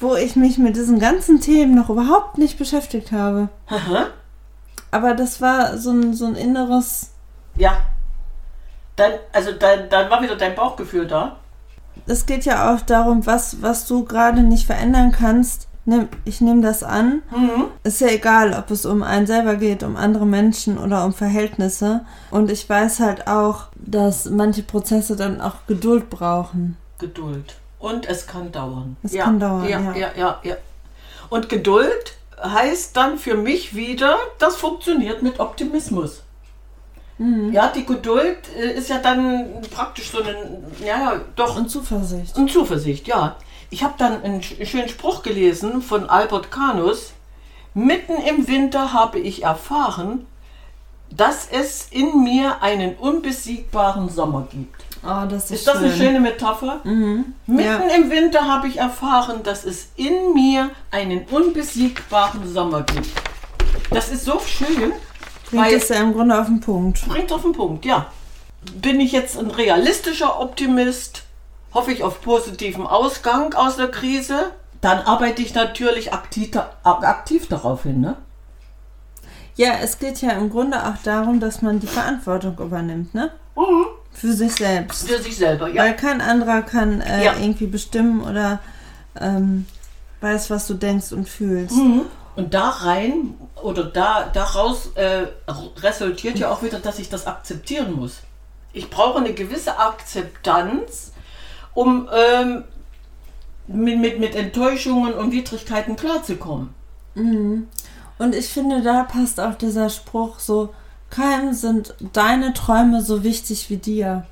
wo 0.00 0.14
ich 0.16 0.34
mich 0.36 0.58
mit 0.58 0.76
diesen 0.76 0.98
ganzen 0.98 1.40
Themen 1.40 1.74
noch 1.74 1.88
überhaupt 1.90 2.38
nicht 2.38 2.58
beschäftigt 2.58 3.12
habe. 3.12 3.48
Aha. 3.68 4.08
Aber 4.90 5.14
das 5.14 5.40
war 5.40 5.76
so 5.78 5.90
ein, 5.90 6.14
so 6.14 6.26
ein 6.26 6.36
inneres, 6.36 7.10
Ja. 7.56 7.76
Dann, 8.96 9.12
also 9.32 9.52
dann, 9.52 9.88
dann 9.90 10.08
war 10.10 10.22
wieder 10.22 10.36
dein 10.36 10.54
Bauchgefühl 10.54 11.06
da. 11.06 11.36
es 12.06 12.26
geht 12.26 12.44
ja 12.44 12.72
auch 12.72 12.80
darum, 12.80 13.26
was, 13.26 13.60
was 13.60 13.86
du 13.86 14.04
gerade 14.04 14.42
nicht 14.42 14.66
verändern 14.66 15.10
kannst. 15.12 15.66
Nimm, 15.86 16.08
ich 16.24 16.40
nehme 16.40 16.62
das 16.62 16.82
an. 16.82 17.22
Mhm. 17.30 17.66
Ist 17.82 18.00
ja 18.00 18.08
egal, 18.08 18.54
ob 18.54 18.70
es 18.70 18.86
um 18.86 19.02
einen 19.02 19.26
selber 19.26 19.56
geht, 19.56 19.82
um 19.82 19.96
andere 19.96 20.24
Menschen 20.24 20.78
oder 20.78 21.04
um 21.04 21.12
Verhältnisse. 21.12 22.06
Und 22.30 22.50
ich 22.50 22.68
weiß 22.68 23.00
halt 23.00 23.26
auch, 23.26 23.66
dass 23.76 24.24
manche 24.26 24.62
Prozesse 24.62 25.14
dann 25.14 25.40
auch 25.40 25.66
Geduld 25.66 26.08
brauchen. 26.08 26.78
Geduld. 26.98 27.56
Und 27.78 28.08
es 28.08 28.26
kann 28.26 28.50
dauern. 28.50 28.96
Es 29.02 29.12
kann 29.12 29.38
dauern, 29.38 29.68
ja, 29.68 29.80
ja. 29.80 29.94
ja, 29.94 30.10
ja, 30.16 30.40
ja. 30.42 30.56
Und 31.28 31.50
Geduld 31.50 32.16
heißt 32.42 32.96
dann 32.96 33.18
für 33.18 33.34
mich 33.34 33.74
wieder, 33.74 34.16
das 34.38 34.56
funktioniert 34.56 35.22
mit 35.22 35.38
Optimismus. 35.38 36.22
Mhm. 37.18 37.52
Ja, 37.52 37.68
die 37.68 37.86
Geduld 37.86 38.38
äh, 38.58 38.72
ist 38.72 38.88
ja 38.88 38.98
dann 38.98 39.62
praktisch 39.70 40.10
so 40.10 40.18
ein, 40.18 40.64
ja, 40.80 41.12
ja, 41.12 41.20
doch, 41.36 41.56
Und 41.56 41.70
Zuversicht. 41.70 42.36
Und 42.36 42.50
Zuversicht, 42.50 43.06
ja. 43.06 43.36
Ich 43.70 43.82
habe 43.82 43.94
dann 43.98 44.22
einen 44.22 44.40
sch- 44.40 44.64
schönen 44.66 44.88
Spruch 44.88 45.22
gelesen 45.22 45.82
von 45.82 46.08
Albert 46.08 46.50
Canus. 46.50 47.12
Mitten 47.74 48.14
im 48.22 48.46
Winter 48.46 48.92
habe 48.92 49.18
ich 49.18 49.42
erfahren, 49.42 50.26
dass 51.10 51.48
es 51.50 51.88
in 51.90 52.22
mir 52.22 52.62
einen 52.62 52.94
unbesiegbaren 52.96 54.08
Sommer 54.08 54.46
gibt. 54.50 54.84
Oh, 55.04 55.26
das 55.28 55.44
ist, 55.44 55.50
Ist 55.50 55.66
das 55.66 55.76
schön. 55.78 55.84
eine 55.84 55.96
schöne 55.96 56.20
Metapher? 56.20 56.80
Mhm. 56.84 57.34
Mitten 57.46 57.62
Ja. 57.88 57.94
im 57.96 58.10
Winter 58.10 58.46
habe 58.46 58.68
ich 58.68 58.78
erfahren, 58.78 59.42
dass 59.42 59.64
es 59.64 59.88
in 59.96 60.32
mir 60.34 60.70
einen 60.90 61.24
unbesiegbaren 61.26 62.50
Sommer 62.52 62.82
gibt. 62.82 63.08
Das 63.90 64.08
ist 64.08 64.24
so 64.24 64.40
schön. 64.40 64.92
Bringt 65.50 65.72
es 65.72 65.88
ja 65.90 65.96
im 65.96 66.14
Grunde 66.14 66.40
auf 66.40 66.46
den 66.46 66.60
Punkt. 66.60 67.06
Bringt 67.06 67.30
auf 67.32 67.42
den 67.42 67.52
Punkt, 67.52 67.84
ja. 67.84 68.06
Bin 68.76 68.98
ich 68.98 69.12
jetzt 69.12 69.36
ein 69.38 69.50
realistischer 69.50 70.40
Optimist? 70.40 71.23
Hoffe 71.74 71.92
ich 71.92 72.02
auf 72.04 72.20
positiven 72.22 72.86
Ausgang 72.86 73.52
aus 73.54 73.76
der 73.76 73.88
Krise? 73.88 74.52
Dann 74.80 74.98
arbeite 75.00 75.42
ich 75.42 75.54
natürlich 75.54 76.12
aktiv, 76.12 76.50
aktiv 76.84 77.48
darauf 77.48 77.82
hin, 77.82 78.00
ne? 78.00 78.16
Ja, 79.56 79.74
es 79.82 79.98
geht 79.98 80.20
ja 80.20 80.30
im 80.32 80.50
Grunde 80.50 80.84
auch 80.86 80.96
darum, 81.04 81.40
dass 81.40 81.62
man 81.62 81.80
die 81.80 81.86
Verantwortung 81.86 82.56
übernimmt, 82.58 83.14
ne? 83.14 83.30
Mhm. 83.56 83.86
Für 84.12 84.32
sich 84.32 84.54
selbst. 84.54 85.08
Für 85.08 85.20
sich 85.20 85.36
selber, 85.36 85.68
ja. 85.68 85.82
Weil 85.82 85.96
kein 85.96 86.20
anderer 86.20 86.62
kann 86.62 87.00
äh, 87.00 87.24
Ja. 87.24 87.34
irgendwie 87.36 87.66
bestimmen 87.66 88.22
oder 88.22 88.60
ähm, 89.20 89.66
weiß, 90.20 90.50
was 90.50 90.66
du 90.66 90.74
denkst 90.74 91.12
und 91.12 91.28
fühlst. 91.28 91.76
Mhm. 91.76 92.02
Und 92.36 92.52
da 92.54 92.68
rein 92.70 93.34
oder 93.62 93.84
da 93.84 94.28
daraus 94.32 94.90
äh, 94.96 95.26
resultiert 95.80 96.38
ja 96.38 96.50
auch 96.50 96.62
wieder, 96.62 96.80
dass 96.80 96.98
ich 96.98 97.08
das 97.08 97.26
akzeptieren 97.28 97.92
muss. 97.94 98.18
Ich 98.72 98.90
brauche 98.90 99.18
eine 99.18 99.34
gewisse 99.34 99.78
Akzeptanz, 99.78 101.12
um 101.74 102.08
ähm, 102.12 102.64
mit, 103.66 103.98
mit, 103.98 104.20
mit 104.20 104.34
Enttäuschungen 104.34 105.14
und 105.14 105.32
Widrigkeiten 105.32 105.96
klarzukommen. 105.96 106.70
Mhm. 107.14 107.68
Und 108.18 108.34
ich 108.34 108.48
finde, 108.48 108.82
da 108.82 109.04
passt 109.04 109.40
auch 109.40 109.54
dieser 109.54 109.90
Spruch 109.90 110.38
so, 110.38 110.72
keinem 111.10 111.52
sind 111.52 111.94
deine 112.12 112.52
Träume 112.52 113.02
so 113.02 113.22
wichtig 113.22 113.70
wie 113.70 113.76
dir. 113.76 114.26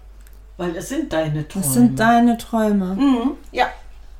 Weil 0.56 0.76
es 0.76 0.88
sind 0.88 1.12
deine 1.12 1.46
Träume. 1.48 1.64
Das 1.64 1.74
sind 1.74 1.98
deine 1.98 2.38
Träume. 2.38 2.94
Mhm. 2.94 3.32
Ja, 3.50 3.66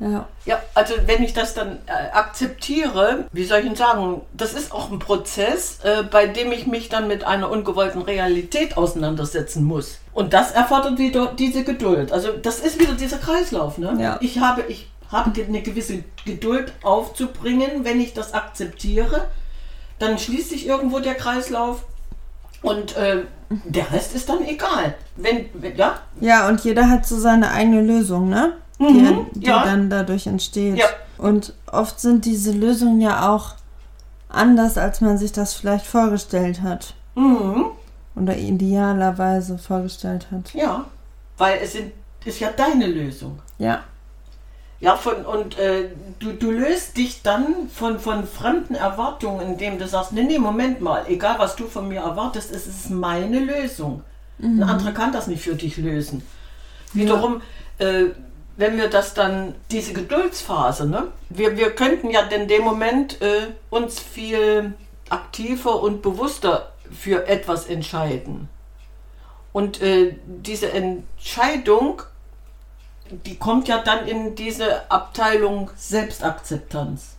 Ja. 0.03 0.27
ja, 0.47 0.61
also 0.75 0.95
wenn 1.07 1.23
ich 1.23 1.33
das 1.33 1.55
dann 1.55 1.79
äh, 1.87 2.11
akzeptiere, 2.13 3.27
wie 3.33 3.45
soll 3.45 3.61
ich 3.61 3.67
denn 3.67 3.77
sagen, 3.77 4.23
das 4.35 4.53
ist 4.53 4.73
auch 4.73 4.91
ein 4.91 4.99
Prozess, 4.99 5.79
äh, 5.85 6.03
bei 6.03 6.27
dem 6.27 6.51
ich 6.51 6.67
mich 6.67 6.89
dann 6.89 7.07
mit 7.07 7.25
einer 7.25 7.51
ungewollten 7.51 8.03
Realität 8.03 8.77
auseinandersetzen 8.77 9.63
muss. 9.65 9.99
Und 10.13 10.33
das 10.33 10.53
erfordert 10.53 10.99
wieder 10.99 11.33
diese 11.39 11.63
Geduld. 11.63 12.11
Also 12.11 12.33
das 12.33 12.59
ist 12.59 12.81
wieder 12.81 12.95
dieser 12.95 13.19
Kreislauf. 13.19 13.79
Ne? 13.79 13.97
Ja. 14.01 14.19
Ich 14.21 14.41
habe, 14.41 14.63
ich 14.69 14.89
habe 15.11 15.31
eine 15.41 15.63
gewisse 15.63 16.03
Geduld 16.25 16.73
aufzubringen, 16.83 17.85
wenn 17.85 18.01
ich 18.01 18.13
das 18.13 18.35
akzeptiere. 18.35 19.29
Dann 19.99 20.19
schließt 20.19 20.51
sich 20.51 20.67
irgendwo 20.67 20.99
der 20.99 21.15
Kreislauf 21.15 21.85
und 22.63 22.97
äh, 22.97 23.23
der 23.65 23.93
Rest 23.93 24.15
ist 24.15 24.29
dann 24.29 24.45
egal. 24.47 24.95
Wenn, 25.17 25.47
wenn 25.55 25.77
ja, 25.77 26.01
Ja, 26.21 26.49
und 26.49 26.65
jeder 26.65 26.89
hat 26.89 27.07
so 27.07 27.19
seine 27.19 27.53
eigene 27.53 27.83
Lösung, 27.83 28.29
ne? 28.29 28.55
Die, 28.89 29.01
Mhm, 29.01 29.27
die 29.35 29.47
ja. 29.47 29.65
dann 29.65 29.89
dadurch 29.91 30.27
entsteht. 30.27 30.77
Ja. 30.79 30.87
Und 31.19 31.55
oft 31.71 32.01
sind 32.01 32.25
diese 32.25 32.53
Lösungen 32.53 33.01
ja 33.01 33.31
auch 33.33 33.55
anders, 34.29 34.77
als 34.79 35.01
man 35.01 35.19
sich 35.19 35.33
das 35.33 35.55
vielleicht 35.55 35.87
vorgestellt 35.87 36.63
hat. 36.63 36.95
mhm. 37.15 37.67
Oder 38.15 38.37
idealerweise 38.37 39.57
vorgestellt 39.57 40.27
hat. 40.31 40.53
Ja, 40.53 40.85
weil 41.39 41.61
es 41.63 41.73
sind, 41.73 41.93
ist 42.27 42.41
ja 42.41 42.51
deine 42.51 42.87
Lösung. 42.87 43.39
Ja. 43.59 43.85
Ja, 44.81 44.97
von, 44.97 45.25
und 45.25 45.59
äh, 45.59 45.89
du, 46.19 46.33
du 46.33 46.51
löst 46.51 46.97
dich 46.99 47.23
dann 47.23 47.69
von, 47.73 47.99
von 47.99 48.27
fremden 48.27 48.75
Erwartungen, 48.75 49.41
indem 49.53 49.79
du 49.79 49.87
sagst, 49.87 50.13
nee, 50.13 50.25
nee, 50.25 50.39
Moment 50.39 50.81
mal, 50.83 51.05
egal 51.09 51.37
was 51.39 51.57
du 51.57 51.67
von 51.67 51.89
mir 51.89 52.01
erwartest, 52.01 52.51
es 52.55 52.67
ist 52.67 52.91
meine 52.91 53.39
Lösung. 53.39 54.03
Ein 54.41 54.63
anderer 54.63 54.93
kann 54.93 55.13
das 55.13 55.27
nicht 55.29 55.43
für 55.43 55.55
dich 55.55 55.77
lösen. 55.77 56.23
Wiederum, 56.93 57.41
äh, 57.79 58.07
wenn 58.63 58.77
wir 58.77 58.89
das 58.89 59.13
dann, 59.13 59.57
diese 59.73 59.93
Geduldsphase, 59.93 60.89
ne? 60.89 61.09
wir, 61.31 61.57
wir 61.57 61.75
könnten 61.75 62.11
ja 62.11 62.21
in 62.21 62.47
dem 62.47 62.63
Moment 62.63 63.21
äh, 63.21 63.49
uns 63.71 63.99
viel 63.99 64.75
aktiver 65.11 65.83
und 65.83 66.01
bewusster 66.01 66.73
für 66.89 67.27
etwas 67.27 67.67
entscheiden. 67.67 68.49
Und 69.53 69.83
äh, 69.83 70.15
diese 70.27 70.71
Entscheidung, 70.71 72.03
die 73.11 73.37
kommt 73.37 73.67
ja 73.67 73.79
dann 73.79 74.07
in 74.07 74.37
diese 74.37 74.89
Abteilung 74.93 75.69
Selbstakzeptanz. 75.75 77.17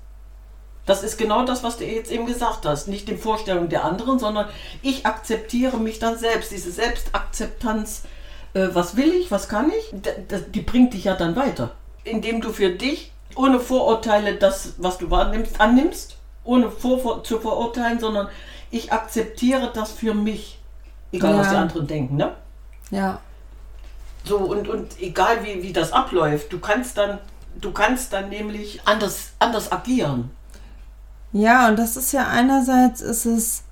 Das 0.85 1.03
ist 1.03 1.17
genau 1.17 1.43
das, 1.43 1.61
was 1.61 1.75
du 1.75 1.83
jetzt 1.83 2.09
eben 2.09 2.25
gesagt 2.25 2.65
hast. 2.65 2.87
Nicht 2.87 3.09
den 3.09 3.17
Vorstellungen 3.17 3.67
der 3.67 3.83
anderen, 3.83 4.17
sondern 4.17 4.47
ich 4.81 5.05
akzeptiere 5.05 5.77
mich 5.77 5.99
dann 5.99 6.17
selbst. 6.17 6.51
Diese 6.51 6.71
Selbstakzeptanz, 6.71 8.03
äh, 8.53 8.67
was 8.73 8.95
will 8.95 9.13
ich, 9.13 9.31
was 9.31 9.47
kann 9.49 9.71
ich, 9.71 9.93
die 10.53 10.61
bringt 10.61 10.93
dich 10.93 11.05
ja 11.05 11.15
dann 11.15 11.35
weiter. 11.35 11.71
Indem 12.03 12.41
du 12.41 12.51
für 12.51 12.69
dich 12.69 13.11
ohne 13.35 13.59
Vorurteile 13.59 14.35
das, 14.35 14.73
was 14.77 14.97
du 14.97 15.09
wahrnimmst, 15.09 15.59
annimmst, 15.59 16.17
ohne 16.43 16.69
vor, 16.69 16.99
vor, 16.99 17.23
zu 17.23 17.39
verurteilen, 17.39 17.99
sondern 17.99 18.27
ich 18.71 18.91
akzeptiere 18.91 19.71
das 19.73 19.91
für 19.91 20.13
mich. 20.13 20.59
Egal, 21.11 21.37
was 21.37 21.47
Ja. 21.47 21.51
die 21.53 21.57
anderen 21.59 21.87
denken, 21.87 22.15
ne? 22.17 22.33
Ja. 22.91 23.19
So, 24.25 24.37
und, 24.37 24.67
und 24.67 24.99
egal 25.01 25.43
wie, 25.43 25.61
wie 25.63 25.73
das 25.73 25.91
abläuft, 25.91 26.51
du 26.51 26.59
kannst 26.59 26.97
dann, 26.97 27.19
du 27.59 27.71
kannst 27.71 28.13
dann 28.13 28.29
nämlich 28.29 28.81
anders, 28.85 29.31
anders 29.39 29.71
agieren. 29.71 30.31
Ja, 31.31 31.67
und 31.67 31.77
das 31.77 31.97
ist 31.97 32.11
ja 32.13 32.27
einerseits 32.27 33.01
ist 33.01 33.25
es, 33.25 33.63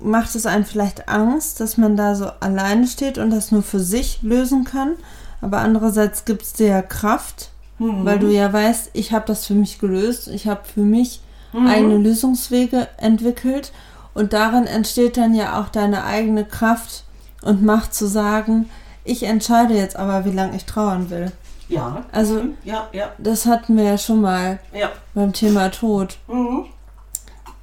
macht 0.00 0.34
es 0.34 0.46
einem 0.46 0.64
vielleicht 0.64 1.08
Angst, 1.08 1.60
dass 1.60 1.76
man 1.76 1.96
da 1.96 2.14
so 2.14 2.30
alleine 2.40 2.86
steht 2.86 3.18
und 3.18 3.30
das 3.30 3.50
nur 3.52 3.62
für 3.62 3.80
sich 3.80 4.20
lösen 4.22 4.64
kann. 4.64 4.94
Aber 5.40 5.58
andererseits 5.58 6.24
gibt 6.24 6.42
es 6.42 6.52
dir 6.52 6.68
ja 6.68 6.82
Kraft, 6.82 7.50
weil 7.78 8.18
du 8.18 8.26
ja 8.28 8.52
weißt, 8.52 8.90
ich 8.94 9.12
habe 9.12 9.24
das 9.26 9.46
für 9.46 9.54
mich 9.54 9.78
gelöst, 9.78 10.26
ich 10.28 10.46
habe 10.48 10.60
für 10.64 10.80
mich 10.80 11.20
eigene 11.66 11.96
Lösungswege 11.96 12.88
entwickelt 12.96 13.72
und 14.14 14.32
darin 14.32 14.66
entsteht 14.66 15.16
dann 15.16 15.32
ja 15.34 15.60
auch 15.60 15.68
deine 15.68 16.04
eigene 16.04 16.44
Kraft 16.44 17.04
und 17.42 17.62
Macht 17.62 17.94
zu 17.94 18.06
sagen, 18.06 18.68
ich 19.04 19.22
entscheide 19.22 19.74
jetzt 19.74 19.96
aber, 19.96 20.24
wie 20.24 20.32
lange 20.32 20.56
ich 20.56 20.64
trauern 20.64 21.08
will. 21.10 21.30
Ja. 21.68 22.04
Also- 22.12 22.42
Mhm. 22.42 22.54
ja, 22.64 22.88
ja, 22.92 23.10
Das 23.18 23.46
hatten 23.46 23.76
wir 23.76 23.84
ja 23.84 23.98
schon 23.98 24.20
mal 24.20 24.58
ja. 24.72 24.90
beim 25.14 25.32
Thema 25.32 25.70
Tod. 25.70 26.18
Mhm. 26.26 26.64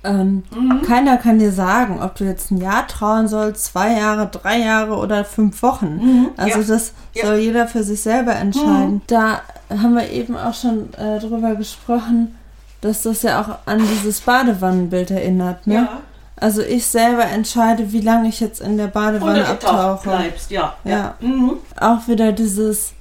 Ähm, 0.05 0.43
Keiner 0.85 1.17
kann 1.17 1.39
dir 1.39 1.51
sagen, 1.51 2.01
ob 2.01 2.15
du 2.15 2.23
jetzt 2.25 2.51
ein 2.51 2.57
Jahr 2.57 2.87
trauern 2.87 3.27
sollst, 3.27 3.65
zwei 3.65 3.93
Jahre, 3.97 4.27
drei 4.27 4.59
Jahre 4.59 4.95
oder 4.97 5.25
fünf 5.25 5.61
Wochen. 5.63 6.29
Also 6.37 6.59
ja. 6.59 6.65
das 6.67 6.93
Ja. 7.13 7.25
soll 7.25 7.35
jeder 7.37 7.67
für 7.67 7.83
sich 7.83 8.01
selber 8.01 8.35
entscheiden. 8.35 9.01
Da 9.07 9.41
haben 9.69 9.95
wir 9.95 10.09
eben 10.11 10.37
auch 10.37 10.53
schon 10.53 10.93
äh, 10.93 11.19
drüber 11.19 11.55
gesprochen, 11.55 12.35
dass 12.81 13.01
das 13.01 13.23
ja 13.23 13.41
auch 13.41 13.67
an 13.67 13.79
dieses 13.79 14.21
Badewannenbild 14.21 15.09
erinnert. 15.11 15.65
Ne? 15.65 15.73
Ja. 15.75 15.89
Also 16.37 16.61
ich 16.61 16.85
selber 16.85 17.23
entscheide, 17.25 17.91
wie 17.93 18.01
lange 18.01 18.27
ich 18.27 18.39
jetzt 18.41 18.61
in 18.61 18.77
der 18.77 18.87
Badewanne 18.87 19.39
Untergetaucht 19.39 19.73
abtauche. 19.73 20.09
bleibst, 20.09 20.51
ja. 20.51 20.75
Ja. 20.83 21.15
Mhm. 21.21 21.53
Auch 21.79 22.07
wieder 22.07 22.33
dieses, 22.33 22.91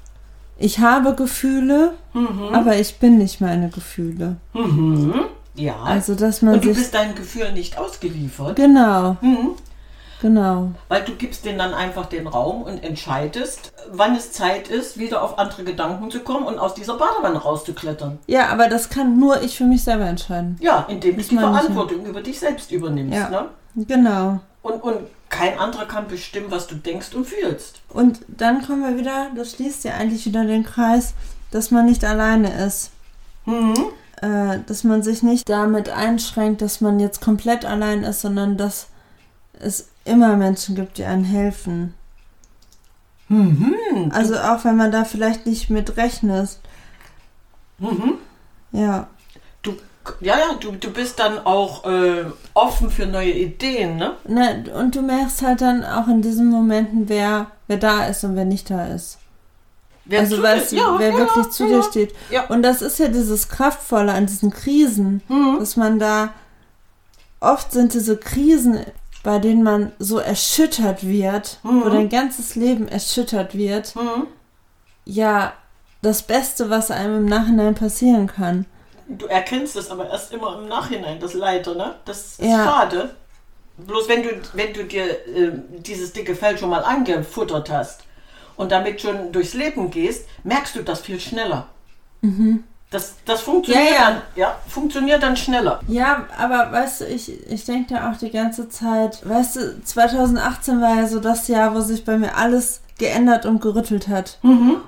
ich 0.56 0.78
habe 0.78 1.14
Gefühle, 1.14 1.94
aber 2.52 2.76
ich 2.78 2.98
bin 3.00 3.18
nicht 3.18 3.40
meine 3.40 3.68
Gefühle. 3.70 4.36
Mhm. 4.54 5.14
Ja. 5.54 5.76
Also 5.82 6.14
dass 6.14 6.42
man 6.42 6.54
und 6.54 6.64
du 6.64 6.74
bist 6.74 6.94
deinen 6.94 7.14
Gefühlen 7.14 7.54
nicht 7.54 7.78
ausgeliefert, 7.78 8.56
Genau, 8.56 9.16
mhm. 9.20 9.50
genau. 10.20 10.70
weil 10.88 11.02
du 11.04 11.12
gibst 11.14 11.44
denen 11.44 11.58
dann 11.58 11.74
einfach 11.74 12.06
den 12.06 12.26
Raum 12.26 12.62
und 12.62 12.82
entscheidest, 12.82 13.72
wann 13.92 14.16
es 14.16 14.32
Zeit 14.32 14.68
ist, 14.68 14.98
wieder 14.98 15.22
auf 15.22 15.38
andere 15.38 15.62
Gedanken 15.64 16.10
zu 16.10 16.20
kommen 16.20 16.46
und 16.46 16.58
aus 16.58 16.74
dieser 16.74 16.96
Badewanne 16.96 17.38
rauszuklettern. 17.38 18.18
Ja, 18.26 18.48
aber 18.48 18.68
das 18.68 18.88
kann 18.90 19.18
nur 19.18 19.42
ich 19.42 19.56
für 19.56 19.64
mich 19.64 19.84
selber 19.84 20.06
entscheiden. 20.06 20.56
Ja, 20.60 20.86
indem 20.88 21.12
du 21.12 21.18
Das 21.18 21.28
die 21.28 21.34
meine 21.36 21.46
ich. 21.48 21.52
Verantwortung 21.58 22.04
über 22.06 22.20
dich 22.20 22.40
selbst 22.40 22.72
übernimmst. 22.72 23.14
Ja. 23.14 23.28
Ne? 23.30 23.44
Genau. 23.86 24.40
Und, 24.62 24.82
und 24.82 24.96
kein 25.28 25.58
anderer 25.58 25.84
kann 25.86 26.08
bestimmen, 26.08 26.46
was 26.50 26.66
du 26.66 26.74
denkst 26.76 27.14
und 27.14 27.26
fühlst. 27.26 27.80
Und 27.90 28.20
dann 28.28 28.64
kommen 28.66 28.82
wir 28.82 28.96
wieder, 28.98 29.28
das 29.36 29.52
schließt 29.52 29.84
ja 29.84 29.94
eigentlich 29.94 30.24
wieder 30.26 30.44
den 30.44 30.64
Kreis, 30.64 31.14
dass 31.50 31.70
man 31.70 31.86
nicht 31.86 32.04
alleine 32.04 32.64
ist. 32.64 32.90
Mhm. 33.46 33.74
Äh, 34.22 34.60
dass 34.66 34.84
man 34.84 35.02
sich 35.02 35.22
nicht 35.22 35.48
damit 35.48 35.88
einschränkt, 35.88 36.62
dass 36.62 36.80
man 36.80 37.00
jetzt 37.00 37.20
komplett 37.20 37.64
allein 37.64 38.04
ist, 38.04 38.20
sondern 38.20 38.56
dass 38.56 38.88
es 39.58 39.88
immer 40.04 40.36
Menschen 40.36 40.74
gibt, 40.74 40.98
die 40.98 41.04
einem 41.04 41.24
helfen. 41.24 41.94
Mhm. 43.28 44.10
Also 44.12 44.36
auch 44.36 44.64
wenn 44.64 44.76
man 44.76 44.92
da 44.92 45.04
vielleicht 45.04 45.46
nicht 45.46 45.70
mit 45.70 45.96
rechnet. 45.96 46.58
Mhm. 47.78 48.14
Ja. 48.72 49.08
Du, 49.62 49.74
ja, 50.20 50.38
ja, 50.38 50.54
du, 50.60 50.72
du 50.72 50.90
bist 50.90 51.18
dann 51.18 51.38
auch 51.38 51.84
äh, 51.86 52.24
offen 52.52 52.90
für 52.90 53.06
neue 53.06 53.32
Ideen, 53.32 53.96
ne? 53.96 54.12
Ne, 54.28 54.64
und 54.74 54.94
du 54.94 55.02
merkst 55.02 55.42
halt 55.42 55.60
dann 55.60 55.84
auch 55.84 56.06
in 56.08 56.22
diesen 56.22 56.50
Momenten, 56.50 57.08
wer, 57.08 57.48
wer 57.66 57.78
da 57.78 58.06
ist 58.06 58.22
und 58.24 58.36
wer 58.36 58.44
nicht 58.44 58.70
da 58.70 58.86
ist. 58.86 59.18
Wer 60.06 60.20
also 60.20 60.36
du, 60.36 60.42
ja, 60.42 60.98
wer 60.98 61.10
ja, 61.10 61.16
wirklich 61.18 61.46
ja, 61.46 61.50
zu 61.50 61.66
dir 61.66 61.82
steht. 61.82 62.14
Und 62.50 62.62
das 62.62 62.82
ist 62.82 62.98
ja 62.98 63.08
dieses 63.08 63.48
Kraftvolle 63.48 64.12
an 64.12 64.26
diesen 64.26 64.50
Krisen, 64.50 65.22
Mhm. 65.28 65.56
dass 65.58 65.76
man 65.76 65.98
da 65.98 66.34
oft 67.40 67.72
sind 67.72 67.94
diese 67.94 68.16
Krisen, 68.16 68.84
bei 69.22 69.38
denen 69.38 69.62
man 69.62 69.92
so 69.98 70.18
erschüttert 70.18 71.06
wird, 71.06 71.58
wo 71.62 71.70
Mhm. 71.72 71.90
dein 71.90 72.08
ganzes 72.10 72.54
Leben 72.54 72.86
erschüttert 72.88 73.54
wird, 73.56 73.96
Mhm. 73.96 74.26
ja 75.06 75.52
das 76.02 76.22
Beste, 76.22 76.68
was 76.68 76.90
einem 76.90 77.16
im 77.18 77.24
Nachhinein 77.26 77.74
passieren 77.74 78.26
kann. 78.26 78.66
Du 79.08 79.26
erkennst 79.26 79.76
es 79.76 79.90
aber 79.90 80.08
erst 80.10 80.32
immer 80.32 80.58
im 80.58 80.68
Nachhinein, 80.68 81.18
das 81.20 81.32
Leid, 81.34 81.66
ne? 81.66 81.94
Das 82.04 82.38
ist 82.38 82.40
schade. 82.50 83.14
Bloß 83.78 84.08
wenn 84.08 84.22
du, 84.22 84.28
wenn 84.52 84.72
du 84.72 84.84
dir 84.84 85.04
äh, 85.26 85.52
dieses 85.78 86.12
dicke 86.12 86.34
Fell 86.34 86.56
schon 86.58 86.70
mal 86.70 86.84
angefuttert 86.84 87.70
hast 87.70 88.02
und 88.56 88.72
damit 88.72 89.00
schon 89.00 89.32
durchs 89.32 89.54
Leben 89.54 89.90
gehst, 89.90 90.26
merkst 90.42 90.76
du 90.76 90.82
das 90.82 91.00
viel 91.00 91.20
schneller. 91.20 91.66
Das, 92.90 93.14
das 93.26 93.40
funktioniert, 93.42 93.84
Mhm. 93.90 93.94
Ja, 93.94 94.00
ja. 94.00 94.10
Dann, 94.10 94.22
ja, 94.36 94.58
funktioniert 94.68 95.22
dann 95.22 95.36
schneller. 95.36 95.80
Ja, 95.88 96.26
aber 96.38 96.70
weißt 96.70 97.00
du, 97.02 97.04
ich, 97.06 97.50
ich 97.50 97.64
denke 97.64 97.94
da 97.94 98.10
auch 98.10 98.16
die 98.16 98.30
ganze 98.30 98.68
Zeit, 98.68 99.28
weißt 99.28 99.56
du, 99.56 99.82
2018 99.84 100.80
war 100.80 100.96
ja 100.96 101.06
so 101.06 101.18
das 101.20 101.48
Jahr, 101.48 101.74
wo 101.74 101.80
sich 101.80 102.04
bei 102.04 102.16
mir 102.16 102.36
alles 102.36 102.82
geändert 102.98 103.44
und 103.46 103.60
gerüttelt 103.60 104.06
hat. 104.06 104.38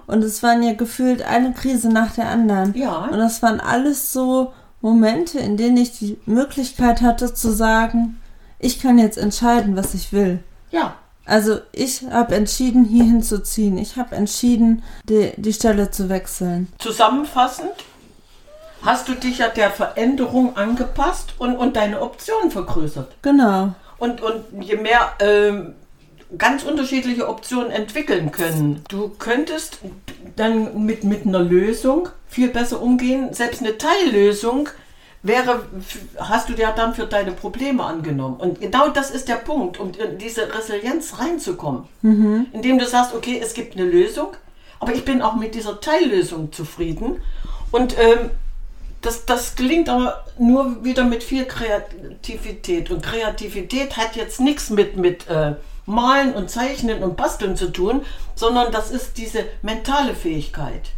Und 0.06 0.22
es 0.22 0.42
waren 0.44 0.62
ja 0.62 0.74
gefühlt 0.74 1.22
eine 1.22 1.52
Krise 1.52 1.88
nach 1.88 2.12
der 2.12 2.28
anderen. 2.28 2.72
Ja. 2.76 3.06
Und 3.10 3.18
das 3.18 3.42
waren 3.42 3.58
alles 3.60 4.12
so 4.12 4.52
Momente, 4.80 5.40
in 5.40 5.56
denen 5.56 5.76
ich 5.76 5.98
die 5.98 6.16
Möglichkeit 6.26 7.02
hatte 7.02 7.34
zu 7.34 7.50
sagen, 7.50 8.20
ich 8.60 8.80
kann 8.80 8.98
jetzt 8.98 9.18
entscheiden, 9.18 9.76
was 9.76 9.94
ich 9.94 10.12
will. 10.12 10.38
Ja. 10.70 10.94
Also 11.26 11.58
ich 11.72 12.04
habe 12.10 12.36
entschieden, 12.36 12.84
hier 12.84 13.04
hinzuziehen. 13.04 13.78
Ich 13.78 13.96
habe 13.96 14.14
entschieden, 14.14 14.82
die, 15.08 15.32
die 15.36 15.52
Stelle 15.52 15.90
zu 15.90 16.08
wechseln. 16.08 16.68
Zusammenfassend 16.78 17.72
hast 18.82 19.08
du 19.08 19.14
dich 19.14 19.38
ja 19.38 19.48
der 19.48 19.70
Veränderung 19.70 20.56
angepasst 20.56 21.34
und, 21.38 21.56
und 21.56 21.76
deine 21.76 22.00
Optionen 22.00 22.50
vergrößert. 22.50 23.10
Genau. 23.22 23.74
Und, 23.98 24.20
und 24.20 24.44
je 24.60 24.76
mehr 24.76 25.12
ähm, 25.18 25.74
ganz 26.38 26.62
unterschiedliche 26.62 27.28
Optionen 27.28 27.72
entwickeln 27.72 28.30
können, 28.30 28.82
du 28.88 29.08
könntest 29.18 29.78
dann 30.36 30.84
mit, 30.84 31.02
mit 31.02 31.26
einer 31.26 31.40
Lösung 31.40 32.08
viel 32.28 32.48
besser 32.48 32.80
umgehen. 32.80 33.32
Selbst 33.32 33.62
eine 33.62 33.78
Teillösung 33.78 34.68
wäre, 35.26 35.62
hast 36.18 36.48
du 36.48 36.54
ja 36.54 36.72
dann 36.72 36.94
für 36.94 37.06
deine 37.06 37.32
Probleme 37.32 37.84
angenommen. 37.84 38.36
Und 38.36 38.60
genau 38.60 38.88
das 38.88 39.10
ist 39.10 39.28
der 39.28 39.36
Punkt, 39.36 39.78
um 39.78 39.92
in 39.92 40.18
diese 40.18 40.52
Resilienz 40.54 41.18
reinzukommen. 41.18 41.84
Indem 42.52 42.78
du 42.78 42.86
sagst, 42.86 43.14
okay, 43.14 43.40
es 43.42 43.54
gibt 43.54 43.76
eine 43.76 43.84
Lösung, 43.84 44.28
aber 44.80 44.94
ich 44.94 45.04
bin 45.04 45.22
auch 45.22 45.36
mit 45.36 45.54
dieser 45.54 45.80
Teillösung 45.80 46.52
zufrieden. 46.52 47.22
Und 47.70 47.96
ähm, 47.98 48.30
das, 49.02 49.24
das 49.26 49.54
gelingt 49.54 49.88
aber 49.88 50.24
nur 50.38 50.84
wieder 50.84 51.04
mit 51.04 51.22
viel 51.22 51.44
Kreativität. 51.44 52.90
Und 52.90 53.02
Kreativität 53.02 53.96
hat 53.96 54.16
jetzt 54.16 54.40
nichts 54.40 54.70
mit, 54.70 54.96
mit 54.96 55.28
äh, 55.28 55.54
Malen 55.86 56.34
und 56.34 56.50
Zeichnen 56.50 57.02
und 57.02 57.16
Basteln 57.16 57.56
zu 57.56 57.68
tun, 57.72 58.02
sondern 58.34 58.72
das 58.72 58.90
ist 58.90 59.16
diese 59.18 59.44
mentale 59.62 60.14
Fähigkeit. 60.14 60.90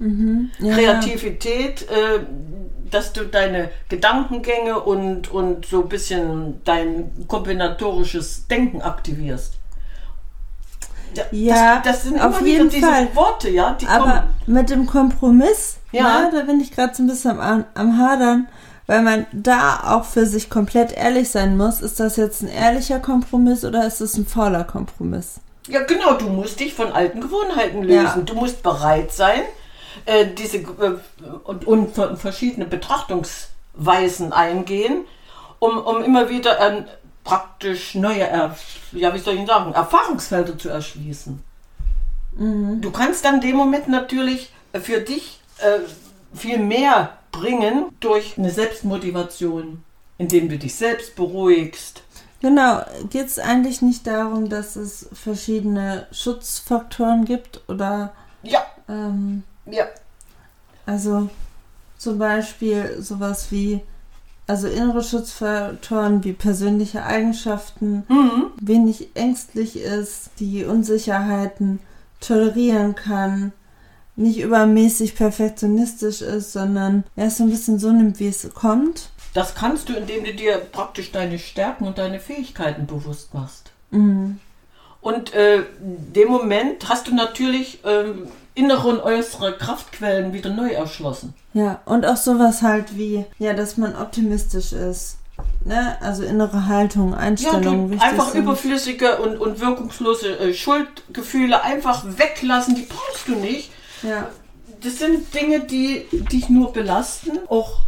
Ja, 0.61 0.74
Kreativität, 0.74 1.83
äh, 1.90 2.20
dass 2.90 3.12
du 3.12 3.24
deine 3.24 3.70
Gedankengänge 3.90 4.81
und, 4.81 5.31
und 5.31 5.66
so 5.66 5.83
ein 5.83 5.88
bisschen 5.88 6.61
dein 6.64 7.11
kombinatorisches 7.29 8.46
Denken 8.48 8.81
aktivierst. 8.83 9.55
Ja, 11.33 11.77
das, 11.77 11.85
das 11.85 12.03
sind 12.05 12.20
auf 12.20 12.38
immer 12.40 12.46
jeden 12.48 12.66
wieder 12.70 12.77
diese 12.77 12.87
Fall. 12.87 13.09
Worte, 13.16 13.51
ja, 13.51 13.72
die 13.81 13.87
Aber 13.87 14.05
kommen. 14.05 14.22
mit 14.46 14.70
dem 14.70 14.87
Kompromiss, 14.87 15.79
Ja. 15.90 16.22
ja. 16.24 16.31
da 16.31 16.42
bin 16.42 16.61
ich 16.61 16.70
gerade 16.70 16.94
so 16.94 17.03
ein 17.03 17.07
bisschen 17.07 17.38
am, 17.40 17.64
am 17.74 17.98
Hadern, 17.98 18.46
weil 18.88 19.03
man 19.03 19.27
da 19.33 19.85
auch 19.85 20.05
für 20.05 20.27
sich 20.27 20.51
komplett 20.51 20.92
ehrlich 20.92 21.31
sein 21.31 21.57
muss. 21.57 21.81
Ist 21.81 22.01
das 22.01 22.16
jetzt 22.16 22.42
ein 22.42 22.48
ehrlicher 22.48 22.98
Kompromiss 22.98 23.64
oder 23.64 23.87
ist 23.87 24.01
es 24.01 24.16
ein 24.16 24.27
fauler 24.27 24.64
Kompromiss? 24.64 25.40
Ja, 25.68 25.83
genau, 25.85 26.14
du 26.14 26.29
musst 26.31 26.59
dich 26.59 26.74
von 26.74 26.90
alten 26.92 27.20
Gewohnheiten 27.20 27.83
lösen. 27.83 28.20
Ja. 28.20 28.22
Du 28.24 28.35
musst 28.35 28.62
bereit 28.62 29.12
sein, 29.12 29.42
äh, 30.07 30.27
diese 30.27 30.57
äh, 30.59 30.96
und, 31.44 31.66
und 31.66 31.94
ver- 31.94 32.16
verschiedene 32.16 32.64
Betrachtungsweisen 32.64 34.33
eingehen, 34.33 35.05
um, 35.59 35.77
um 35.79 36.03
immer 36.03 36.31
wieder 36.31 36.59
ähm, 36.59 36.85
praktisch 37.24 37.94
neue, 37.94 38.20
ja, 38.92 39.14
wie 39.14 39.18
soll 39.18 39.35
ich 39.35 39.46
sagen, 39.46 39.74
Erfahrungsfelder 39.74 40.57
zu 40.57 40.70
erschließen. 40.70 41.42
Du 42.40 42.90
kannst 42.92 43.24
dann 43.24 43.40
dem 43.40 43.57
Moment 43.57 43.88
natürlich 43.88 44.53
für 44.72 45.01
dich 45.01 45.40
äh, 45.59 45.81
viel 46.33 46.59
mehr 46.59 47.11
bringen 47.33 47.87
durch 48.01 48.38
eine 48.38 48.51
Selbstmotivation, 48.51 49.83
indem 50.19 50.49
du 50.49 50.59
dich 50.59 50.75
selbst 50.75 51.17
beruhigst. 51.17 52.03
Genau, 52.41 52.83
geht 53.11 53.27
es 53.27 53.38
eigentlich 53.38 53.83
nicht 53.83 54.07
darum, 54.07 54.49
dass 54.49 54.77
es 54.77 55.09
verschiedene 55.12 56.07
Schutzfaktoren 56.12 57.25
gibt 57.25 57.62
oder 57.69 58.12
Ja, 58.43 58.64
ähm, 58.88 59.43
ja, 59.67 59.87
also 60.87 61.29
zum 61.99 62.19
Beispiel 62.19 62.97
sowas 63.01 63.51
wie, 63.51 63.81
also 64.47 64.69
innere 64.69 65.03
Schutzfaktoren 65.03 66.23
wie 66.23 66.33
persönliche 66.33 67.05
Eigenschaften, 67.05 68.05
mhm. 68.09 68.53
wenig 68.61 69.09
ängstlich 69.14 69.77
ist, 69.77 70.31
die 70.38 70.64
Unsicherheiten 70.64 71.81
tolerieren 72.21 72.95
kann, 72.95 73.53
nicht 74.19 74.39
übermäßig 74.41 75.15
perfektionistisch 75.17 76.23
ist, 76.23 76.53
sondern 76.53 77.05
erst 77.17 77.39
so 77.39 77.45
ein 77.45 77.51
bisschen 77.51 77.79
so 77.79 77.93
nimmt, 77.93 78.19
wie 78.21 78.29
es 78.29 78.49
kommt. 78.55 79.11
das 79.35 79.55
kannst 79.55 79.89
du, 79.89 79.95
indem 79.95 80.25
du 80.25 80.35
dir 80.35 80.59
praktisch 80.59 81.13
deine 81.13 81.39
Stärken 81.39 81.87
und 81.87 81.99
deine 81.99 82.19
Fähigkeiten 82.21 82.87
bewusst 82.87 83.33
machst. 83.35 83.71
Mhm. 83.91 84.39
Und 85.01 85.33
äh, 85.35 85.63
dem 85.81 86.29
Moment 86.29 86.89
hast 86.89 87.07
du 87.07 87.15
natürlich 87.15 87.79
ähm, 87.85 88.27
innere 88.55 88.89
und 88.89 89.01
äußere 89.01 89.53
Kraftquellen 89.57 90.33
wieder 90.33 90.51
neu 90.51 90.71
erschlossen. 90.71 91.35
Ja, 91.55 91.81
und 91.85 92.05
auch 92.05 92.17
sowas 92.17 92.63
halt 92.63 92.97
wie, 92.99 93.25
ja, 93.39 93.53
dass 93.55 93.77
man 93.77 93.95
optimistisch 93.95 94.73
ist. 94.73 95.19
Ne? 95.65 95.97
Also 96.01 96.25
innere 96.25 96.67
Haltung, 96.67 97.13
Ja, 97.13 97.19
Einstellung, 97.19 97.91
wichtig 97.91 98.05
einfach 98.09 98.31
sind. 98.31 98.43
überflüssige 98.43 99.19
und, 99.19 99.39
und 99.39 99.61
wirkungslose 99.61 100.37
äh, 100.41 100.53
Schuldgefühle 100.53 101.63
einfach 101.63 102.03
weglassen, 102.05 102.75
die 102.75 102.83
brauchst 102.83 103.29
du 103.29 103.37
nicht. 103.37 103.71
Ja, 104.03 104.31
Das 104.83 104.99
sind 104.99 105.35
Dinge, 105.35 105.61
die 105.61 106.07
dich 106.33 106.49
nur 106.49 106.73
belasten. 106.73 107.39
Auch 107.49 107.81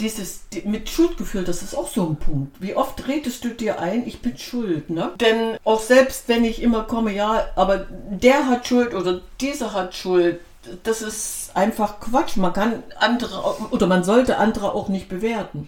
dieses 0.00 0.48
die, 0.50 0.62
mit 0.62 0.88
Schuldgefühl, 0.88 1.44
das 1.44 1.62
ist 1.62 1.74
auch 1.74 1.88
so 1.88 2.06
ein 2.06 2.16
Punkt. 2.16 2.60
Wie 2.60 2.74
oft 2.74 3.08
redest 3.08 3.44
du 3.44 3.48
dir 3.48 3.80
ein, 3.80 4.06
ich 4.06 4.20
bin 4.20 4.38
schuld, 4.38 4.90
ne? 4.90 5.12
Denn 5.20 5.56
auch 5.64 5.80
selbst 5.80 6.28
wenn 6.28 6.44
ich 6.44 6.62
immer 6.62 6.84
komme, 6.84 7.12
ja, 7.12 7.46
aber 7.56 7.86
der 8.10 8.46
hat 8.46 8.66
Schuld 8.66 8.94
oder 8.94 9.20
dieser 9.40 9.72
hat 9.72 9.94
Schuld, 9.94 10.40
das 10.84 11.02
ist 11.02 11.50
einfach 11.54 11.98
Quatsch. 12.00 12.36
Man 12.36 12.52
kann 12.52 12.82
andere 12.98 13.42
oder 13.70 13.86
man 13.86 14.04
sollte 14.04 14.38
andere 14.38 14.72
auch 14.74 14.88
nicht 14.88 15.08
bewerten. 15.08 15.66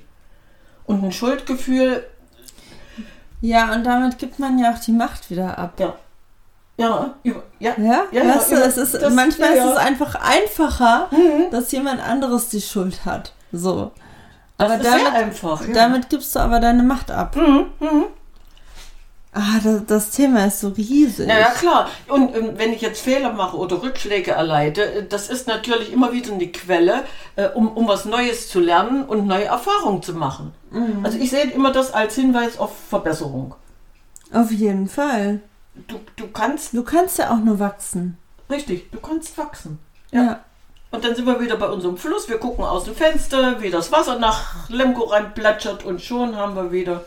Und 0.84 1.02
ein 1.02 1.12
Schuldgefühl, 1.12 2.04
ja, 3.40 3.72
und 3.72 3.84
damit 3.84 4.18
gibt 4.18 4.38
man 4.38 4.58
ja 4.58 4.72
auch 4.74 4.78
die 4.78 4.92
Macht 4.92 5.30
wieder 5.30 5.58
ab. 5.58 5.74
ja, 5.78 5.96
ja, 6.80 7.14
über, 7.22 7.42
ja, 7.58 7.74
Ja, 7.78 7.84
Ja, 8.10 8.22
ja, 8.22 8.34
weißt 8.36 8.50
du, 8.52 8.56
über- 8.56 8.66
es 8.66 8.76
ist, 8.76 8.94
das- 8.94 9.12
manchmal 9.14 9.56
ja, 9.56 9.64
ist 9.64 9.70
es 9.70 9.76
ja. 9.76 9.86
einfach 9.86 10.14
einfacher, 10.16 11.08
Mhm. 11.10 11.50
dass 11.50 11.70
jemand 11.72 12.00
anderes 12.02 12.48
die 12.48 12.60
Schuld 12.60 13.04
hat. 13.04 13.32
So. 13.52 13.90
das 14.58 14.70
Aber 14.70 14.76
ist 14.76 14.82
sehr 14.90 14.98
damit, 14.98 15.12
einfach. 15.14 15.66
Ja. 15.66 15.72
damit 15.74 16.08
gibst 16.10 16.34
du 16.34 16.38
aber 16.40 16.60
deine 16.60 16.82
Macht 16.82 17.10
ab. 17.10 17.34
Mhm, 17.36 17.66
mhm. 17.80 18.04
Ah, 19.32 19.60
das, 19.62 19.86
das 19.86 20.10
Thema 20.10 20.46
ist 20.46 20.58
so 20.60 20.68
riesig. 20.70 21.28
Ja, 21.28 21.38
ja, 21.38 21.50
klar. 21.50 21.88
Und 22.08 22.34
ähm, 22.34 22.50
wenn 22.56 22.72
ich 22.72 22.80
jetzt 22.80 23.00
Fehler 23.00 23.32
mache 23.32 23.56
oder 23.56 23.80
Rückschläge 23.80 24.32
erleide, 24.32 24.82
äh, 24.92 25.06
das 25.08 25.28
ist 25.30 25.46
natürlich 25.46 25.92
immer 25.92 26.12
wieder 26.12 26.32
eine 26.32 26.48
Quelle, 26.48 27.04
äh, 27.36 27.46
um, 27.50 27.68
um 27.68 27.86
was 27.86 28.06
Neues 28.06 28.48
zu 28.48 28.58
lernen 28.58 29.04
und 29.04 29.28
neue 29.28 29.44
Erfahrungen 29.44 30.02
zu 30.02 30.14
machen. 30.14 30.52
Mhm. 30.72 31.04
Also 31.04 31.16
ich 31.18 31.30
sehe 31.30 31.44
immer 31.44 31.70
das 31.70 31.92
als 31.94 32.16
Hinweis 32.16 32.58
auf 32.58 32.72
Verbesserung. 32.88 33.54
Auf 34.32 34.50
jeden 34.50 34.88
Fall. 34.88 35.40
Du, 35.88 36.00
du 36.16 36.28
kannst, 36.28 36.74
Du 36.74 36.82
kannst 36.82 37.18
ja 37.18 37.30
auch 37.30 37.38
nur 37.38 37.58
wachsen. 37.58 38.18
richtig, 38.50 38.90
du 38.90 38.98
kannst 39.00 39.36
wachsen. 39.38 39.78
Ja. 40.10 40.22
Ja. 40.24 40.40
Und 40.92 41.04
dann 41.04 41.14
sind 41.14 41.26
wir 41.26 41.40
wieder 41.40 41.56
bei 41.56 41.68
unserem 41.68 41.96
Fluss. 41.96 42.28
Wir 42.28 42.38
gucken 42.38 42.64
aus 42.64 42.84
dem 42.84 42.96
Fenster, 42.96 43.60
wie 43.62 43.70
das 43.70 43.92
Wasser 43.92 44.18
nach 44.18 44.68
Lemgo 44.68 45.04
rein 45.04 45.34
plätschert 45.34 45.84
und 45.84 46.02
schon 46.02 46.34
haben 46.36 46.56
wir 46.56 46.72
wieder, 46.72 47.04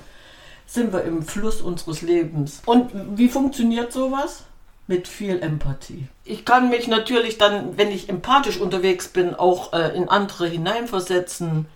sind 0.65 0.93
wir 0.93 1.03
im 1.03 1.21
Fluss 1.23 1.59
unseres 1.61 2.01
Lebens. 2.01 2.61
Und 2.65 2.91
wie 3.17 3.27
funktioniert 3.27 3.91
sowas? 3.91 4.43
Mit 4.87 5.07
viel 5.07 5.41
Empathie. 5.41 6.07
Ich 6.25 6.43
kann 6.45 6.69
mich 6.69 6.87
natürlich 6.87 7.37
dann, 7.37 7.77
wenn 7.77 7.89
ich 7.91 8.07
empathisch 8.09 8.59
unterwegs 8.59 9.07
bin, 9.09 9.33
auch 9.33 9.73
äh, 9.73 9.95
in 9.95 10.07
andere 10.09 10.47
hineinversetzen 10.47 11.67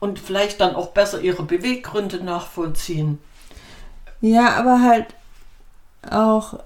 und 0.00 0.18
vielleicht 0.18 0.60
dann 0.60 0.74
auch 0.74 0.88
besser 0.88 1.20
ihre 1.20 1.42
Beweggründe 1.42 2.22
nachvollziehen. 2.24 3.18
Ja, 4.20 4.54
aber 4.56 4.80
halt 4.82 5.06
auch 6.10 6.58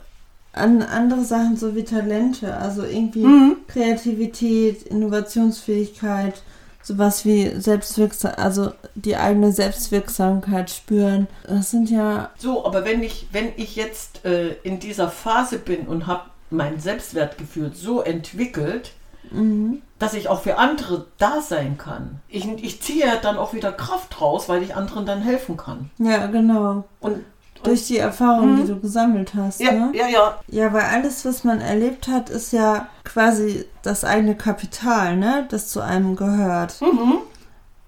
an 0.53 0.83
andere 0.83 1.25
Sachen 1.25 1.57
so 1.57 1.75
wie 1.77 1.85
Talente, 1.85 2.57
also 2.57 2.83
irgendwie 2.85 3.25
Mhm. 3.25 3.57
Kreativität, 3.69 4.83
Innovationsfähigkeit, 4.83 6.43
sowas 6.83 7.25
wie 7.25 7.61
Selbstwirksam, 7.61 8.33
also 8.37 8.73
die 8.95 9.17
eigene 9.17 9.53
Selbstwirksamkeit 9.53 10.71
spüren. 10.71 11.29
Das 11.47 11.71
sind 11.71 11.91
ja, 11.91 12.31
So, 12.39 12.65
aber 12.65 12.85
wenn 12.85 13.03
ich, 13.03 13.29
wenn 13.33 13.53
ich 13.57 13.77
jetzt 13.77 14.25
äh, 14.25 14.55
in 14.63 14.81
dieser 14.81 15.09
Phase 15.09 15.59
bin 15.59 15.87
und 15.87 16.07
habe 16.07 16.23
mein 16.51 16.81
Selbstwertgefühl 16.81 17.73
so 17.75 18.01
entwickelt, 18.01 18.93
mhm. 19.31 19.83
dass 19.99 20.15
ich 20.15 20.29
auch 20.29 20.41
für 20.41 20.57
andere 20.57 21.07
da 21.19 21.43
sein 21.43 21.77
kann. 21.77 22.21
Ich, 22.29 22.47
ich 22.63 22.81
ziehe 22.81 23.07
dann 23.23 23.37
auch 23.37 23.53
wieder 23.53 23.71
Kraft 23.71 24.21
raus, 24.21 24.49
weil 24.49 24.63
ich 24.63 24.75
anderen 24.75 25.05
dann 25.05 25.21
helfen 25.21 25.57
kann. 25.57 25.91
ja, 25.99 26.27
genau. 26.27 26.85
Und, 27.01 27.13
und 27.13 27.25
Durch 27.63 27.87
die 27.87 27.99
Erfahrung, 27.99 28.55
Mhm. 28.55 28.57
die 28.63 28.67
du 28.73 28.81
gesammelt 28.81 29.35
hast. 29.35 29.61
ja, 29.61 29.73
ne? 29.73 29.91
ja, 29.95 30.07
ja, 30.07 30.39
Ja, 30.49 30.73
weil 30.73 30.83
alles, 30.85 31.25
was 31.25 31.45
man 31.45 31.61
erlebt 31.61 32.09
hat, 32.09 32.31
ist 32.31 32.53
ja 32.53 32.87
quasi 33.05 33.65
das 33.83 34.05
eigene 34.05 34.35
Kapital, 34.37 35.17
ne? 35.17 35.47
Das 35.51 35.69
zu 35.69 35.81
einem 35.81 36.15
gehört. 36.17 36.81
mhm. 36.81 37.19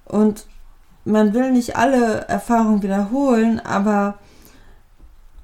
Und 0.07 0.47
man 1.05 1.33
will 1.35 1.53
nicht 1.53 1.77
alle 1.77 2.23
Erfahrungen 2.29 2.83
wiederholen, 2.83 3.61
aber 3.65 4.19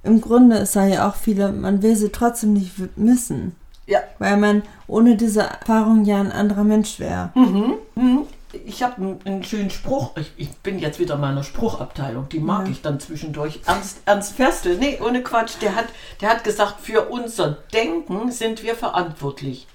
im 0.03 0.21
Grunde 0.21 0.57
ist 0.59 0.77
da 0.77 0.85
ja 0.87 1.09
auch 1.09 1.15
viele, 1.17 1.53
man 1.53 1.83
will 1.83 1.97
sie 1.97 2.11
trotzdem 2.11 2.53
nicht 2.53 2.73
missen. 2.97 3.55
Ja. 3.87 4.01
Weil 4.19 4.37
man 4.37 4.63
ohne 4.89 5.17
diese 5.17 5.43
Erfahrung 5.43 6.05
ja 6.05 6.19
ein 6.21 6.33
anderer 6.33 6.65
Mensch 6.65 6.99
wäre. 6.99 7.31
Mhm. 7.35 7.75
Mhm. 7.95 8.19
Ich 8.65 8.83
habe 8.83 9.19
einen, 9.25 9.45
schönen 9.45 9.71
Spruch. 9.71 10.13
Ich, 10.17 10.33
ich 10.37 10.51
bin 10.59 10.79
jetzt 10.79 10.99
wieder 10.99 11.15
in 11.17 11.21
meiner 11.21 11.43
Spruchabteilung. 11.43 12.29
Die 12.29 12.41
mag 12.41 12.67
Ja. 12.67 12.73
ich 12.73 12.83
dann 12.83 13.01
zwischendurch. 13.01 13.61
Ernst, 13.67 13.99
Ernst 14.07 14.35
Ferstel, 14.35 14.79
nee, 14.79 14.99
ohne 15.05 15.23
Quatsch. 15.23 15.55
Der 15.61 15.75
hat, 15.75 15.87
der 16.21 16.31
hat 16.31 16.45
gesagt, 16.45 16.81
für 16.81 17.09
unser 17.09 17.51
Denken 17.73 18.31
sind 18.33 18.63
wir 18.63 18.75
verantwortlich. 18.75 19.67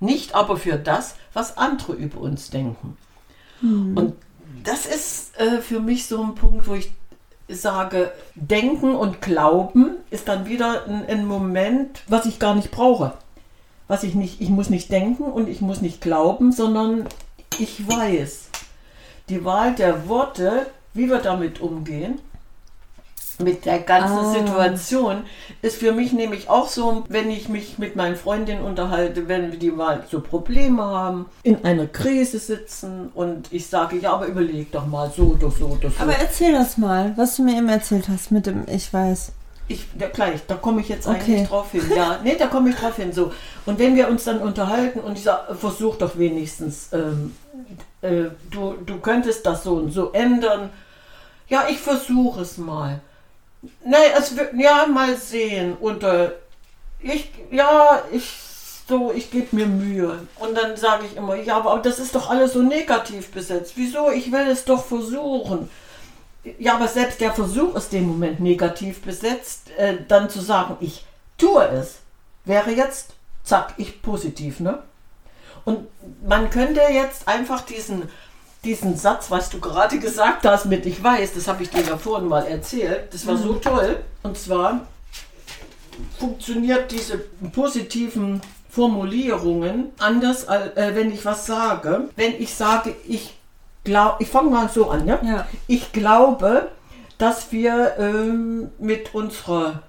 Nicht 0.00 0.34
aber 0.34 0.56
für 0.56 0.76
das, 0.76 1.14
was 1.32 1.56
andere 1.56 1.94
über 1.94 2.20
uns 2.20 2.50
denken. 2.50 2.96
Und 3.62 4.14
das 4.64 4.84
ist 4.84 5.38
äh, 5.40 5.62
für 5.62 5.80
mich 5.80 6.06
so 6.06 6.22
ein 6.22 6.34
Punkt, 6.34 6.68
wo 6.68 6.74
ich 6.74 6.92
sage, 7.48 8.12
Denken 8.34 8.94
und 8.94 9.22
Glauben 9.22 9.96
ist 10.10 10.28
dann 10.28 10.46
wieder 10.46 10.84
ein, 10.86 11.06
ein 11.06 11.26
Moment, 11.26 12.02
was 12.08 12.26
ich 12.26 12.38
gar 12.38 12.54
nicht 12.54 12.70
brauche. 12.70 13.14
Was 13.88 14.02
ich 14.02 14.14
nicht, 14.14 14.40
ich 14.40 14.48
muss 14.50 14.68
nicht 14.68 14.90
denken 14.90 15.22
und 15.24 15.48
ich 15.48 15.60
muss 15.60 15.80
nicht 15.80 16.00
glauben, 16.00 16.52
sondern 16.52 17.06
ich 17.58 17.86
weiß. 17.86 18.48
Die 19.28 19.44
Wahl 19.44 19.74
der 19.74 20.08
Worte, 20.08 20.66
wie 20.94 21.08
wir 21.08 21.18
damit 21.18 21.60
umgehen, 21.60 22.20
mit 23.38 23.66
der 23.66 23.80
ganzen 23.80 24.18
Ah. 24.18 24.32
Situation, 24.32 25.24
ist 25.60 25.76
für 25.76 25.92
mich 25.92 26.12
nämlich 26.14 26.48
auch 26.48 26.68
so, 26.68 27.04
wenn 27.10 27.30
ich 27.30 27.50
mich 27.50 27.76
mit 27.78 27.94
meinen 27.94 28.16
Freundinnen 28.16 28.62
unterhalte, 28.64 29.28
wenn 29.28 29.52
wir 29.52 29.58
die 29.58 29.70
mal 29.70 30.04
so 30.10 30.20
Probleme 30.20 30.82
haben, 30.82 31.26
in 31.42 31.62
einer 31.64 31.86
Krise 31.86 32.38
sitzen 32.38 33.10
und 33.14 33.52
ich 33.52 33.66
sage, 33.66 33.98
ja, 33.98 34.14
aber 34.14 34.26
überleg 34.26 34.72
doch 34.72 34.86
mal 34.86 35.12
so 35.14 35.36
oder 35.38 35.50
so 35.50 35.66
oder 35.66 35.90
so. 35.90 36.02
Aber 36.02 36.14
erzähl 36.16 36.52
das 36.52 36.78
mal, 36.78 37.12
was 37.16 37.36
du 37.36 37.42
mir 37.42 37.58
eben 37.58 37.68
erzählt 37.68 38.08
hast 38.08 38.30
mit 38.30 38.46
dem 38.46 38.64
Ich 38.68 38.90
weiß. 38.92 39.32
Ich, 39.68 39.84
ja, 39.98 40.08
gleich, 40.08 40.40
da 40.46 40.54
komme 40.54 40.80
ich 40.80 40.88
jetzt 40.88 41.06
Okay. 41.08 41.16
eigentlich 41.18 41.48
drauf 41.48 41.72
hin. 41.72 41.82
Ja, 41.94 42.20
nee, 42.22 42.36
da 42.38 42.46
komme 42.46 42.70
ich 42.70 42.76
drauf 42.76 42.96
hin. 42.96 43.12
So. 43.12 43.32
Und 43.64 43.78
wenn 43.78 43.96
wir 43.96 44.08
uns 44.08 44.24
dann 44.24 44.40
unterhalten 44.40 45.00
und 45.00 45.18
ich 45.18 45.24
sage, 45.24 45.54
versuch 45.56 45.96
doch 45.96 46.16
wenigstens, 46.16 46.90
ähm, 46.92 47.34
äh, 48.00 48.24
du, 48.50 48.74
du 48.86 48.98
könntest 49.00 49.44
das 49.44 49.64
so 49.64 49.74
und 49.74 49.90
so 49.90 50.12
ändern. 50.12 50.70
Ja, 51.48 51.66
ich 51.68 51.78
versuche 51.78 52.42
es 52.42 52.58
mal. 52.58 53.00
Nee, 53.84 53.96
es 54.16 54.36
wird, 54.36 54.54
ja, 54.54 54.86
mal 54.86 55.16
sehen. 55.16 55.76
Und 55.80 56.04
äh, 56.04 56.30
ich, 57.00 57.32
ja, 57.50 58.02
ich, 58.12 58.24
so, 58.88 59.12
ich 59.12 59.32
gebe 59.32 59.56
mir 59.56 59.66
Mühe. 59.66 60.20
Und 60.38 60.56
dann 60.56 60.76
sage 60.76 61.06
ich 61.06 61.16
immer, 61.16 61.34
ja, 61.34 61.56
aber 61.56 61.78
das 61.78 61.98
ist 61.98 62.14
doch 62.14 62.30
alles 62.30 62.52
so 62.52 62.62
negativ 62.62 63.32
besetzt. 63.32 63.72
Wieso? 63.74 64.10
Ich 64.12 64.30
will 64.30 64.46
es 64.48 64.64
doch 64.64 64.84
versuchen. 64.84 65.68
Ja, 66.58 66.76
aber 66.76 66.88
selbst 66.88 67.20
der 67.20 67.32
Versuch 67.32 67.74
ist 67.74 67.92
dem 67.92 68.06
Moment 68.06 68.40
negativ 68.40 69.02
besetzt, 69.02 69.70
äh, 69.76 69.96
dann 70.06 70.30
zu 70.30 70.40
sagen, 70.40 70.76
ich 70.80 71.04
tue 71.38 71.64
es, 71.68 71.98
wäre 72.44 72.70
jetzt, 72.70 73.14
zack, 73.42 73.74
ich 73.78 74.00
positiv, 74.02 74.60
ne? 74.60 74.82
Und 75.64 75.88
man 76.26 76.48
könnte 76.50 76.80
jetzt 76.92 77.26
einfach 77.26 77.62
diesen, 77.62 78.08
diesen 78.64 78.96
Satz, 78.96 79.30
was 79.30 79.50
du 79.50 79.58
gerade 79.58 79.98
gesagt 79.98 80.46
hast 80.46 80.66
mit 80.66 80.86
Ich 80.86 81.02
weiß, 81.02 81.34
das 81.34 81.48
habe 81.48 81.64
ich 81.64 81.70
dir 81.70 81.82
ja 81.82 81.98
vorhin 81.98 82.28
mal 82.28 82.46
erzählt, 82.46 83.12
das 83.12 83.26
war 83.26 83.36
so 83.36 83.54
toll. 83.54 84.00
Und 84.22 84.38
zwar 84.38 84.86
funktioniert 86.18 86.92
diese 86.92 87.18
positiven 87.52 88.40
Formulierungen 88.70 89.90
anders, 89.98 90.46
als 90.46 90.76
äh, 90.76 90.94
wenn 90.94 91.10
ich 91.10 91.24
was 91.24 91.46
sage. 91.46 92.10
Wenn 92.14 92.40
ich 92.40 92.54
sage, 92.54 92.94
ich 93.08 93.34
glaube, 93.86 94.16
ich 94.22 94.28
fange 94.28 94.50
mal 94.50 94.68
so 94.68 94.90
an, 94.90 95.06
ja? 95.06 95.18
Ja. 95.22 95.46
Ich 95.66 95.92
glaube, 95.92 96.68
dass 97.16 97.50
wir 97.52 97.94
ähm, 97.98 98.70
mit 98.78 99.14
unserer 99.14 99.82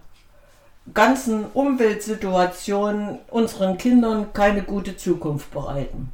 ganzen 0.94 1.48
Umweltsituation 1.54 3.20
unseren 3.30 3.78
Kindern 3.78 4.32
keine 4.32 4.64
gute 4.64 4.96
Zukunft 4.96 5.52
bereiten. 5.52 6.14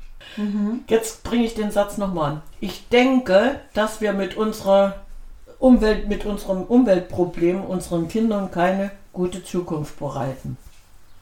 Jetzt 0.87 1.23
bringe 1.23 1.45
ich 1.45 1.53
den 1.53 1.69
Satz 1.69 1.99
nochmal 1.99 2.31
an. 2.31 2.41
Ich 2.59 2.89
denke, 2.89 3.59
dass 3.75 4.01
wir 4.01 4.13
mit 4.13 4.35
unserer 4.35 4.95
Umwelt, 5.59 6.07
mit 6.07 6.25
unserem 6.25 6.63
Umweltproblem 6.63 7.63
unseren 7.63 8.07
Kindern 8.07 8.49
keine 8.49 8.89
gute 9.11 9.43
Zukunft 9.43 9.99
bereiten. 9.99 10.57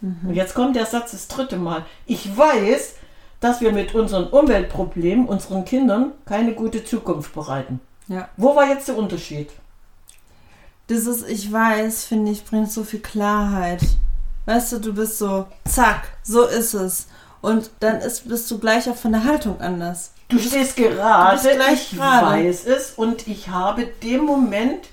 Und 0.01 0.33
jetzt 0.33 0.55
kommt 0.55 0.75
der 0.75 0.85
Satz 0.85 1.11
das 1.11 1.27
dritte 1.27 1.57
Mal. 1.57 1.85
Ich 2.05 2.35
weiß, 2.37 2.95
dass 3.41 3.59
wir 3.59 3.73
mit 3.73 3.93
unseren 3.93 4.27
Umweltproblemen 4.27 5.25
unseren 5.27 5.65
Kindern 5.65 6.13
keine 6.25 6.53
gute 6.53 6.85
Zukunft 6.85 7.33
bereiten. 7.33 7.81
Ja. 8.07 8.29
Wo 8.37 8.55
war 8.55 8.67
jetzt 8.67 8.87
der 8.87 8.97
Unterschied? 8.97 9.49
Dieses 10.89 11.23
Ich 11.27 11.51
weiß, 11.51 12.05
finde 12.05 12.31
ich, 12.31 12.45
bringt 12.45 12.71
so 12.71 12.83
viel 12.83 12.99
Klarheit. 12.99 13.81
Weißt 14.45 14.71
du, 14.73 14.79
du 14.79 14.93
bist 14.93 15.17
so, 15.17 15.47
zack, 15.67 16.09
so 16.23 16.45
ist 16.45 16.73
es. 16.73 17.07
Und 17.41 17.71
dann 17.79 17.97
ist, 17.99 18.27
bist 18.27 18.49
du 18.51 18.59
gleich 18.59 18.89
auch 18.89 18.95
von 18.95 19.11
der 19.11 19.23
Haltung 19.23 19.59
anders. 19.59 20.11
Du 20.29 20.37
stehst 20.37 20.75
gerade, 20.75 21.37
Du 21.37 21.43
bist 21.43 21.55
gleich 21.55 21.91
ich 21.91 21.97
gerade. 21.97 22.27
weiß 22.27 22.65
es 22.65 22.91
und 22.91 23.27
ich 23.27 23.49
habe 23.49 23.87
dem 24.03 24.23
Moment 24.25 24.87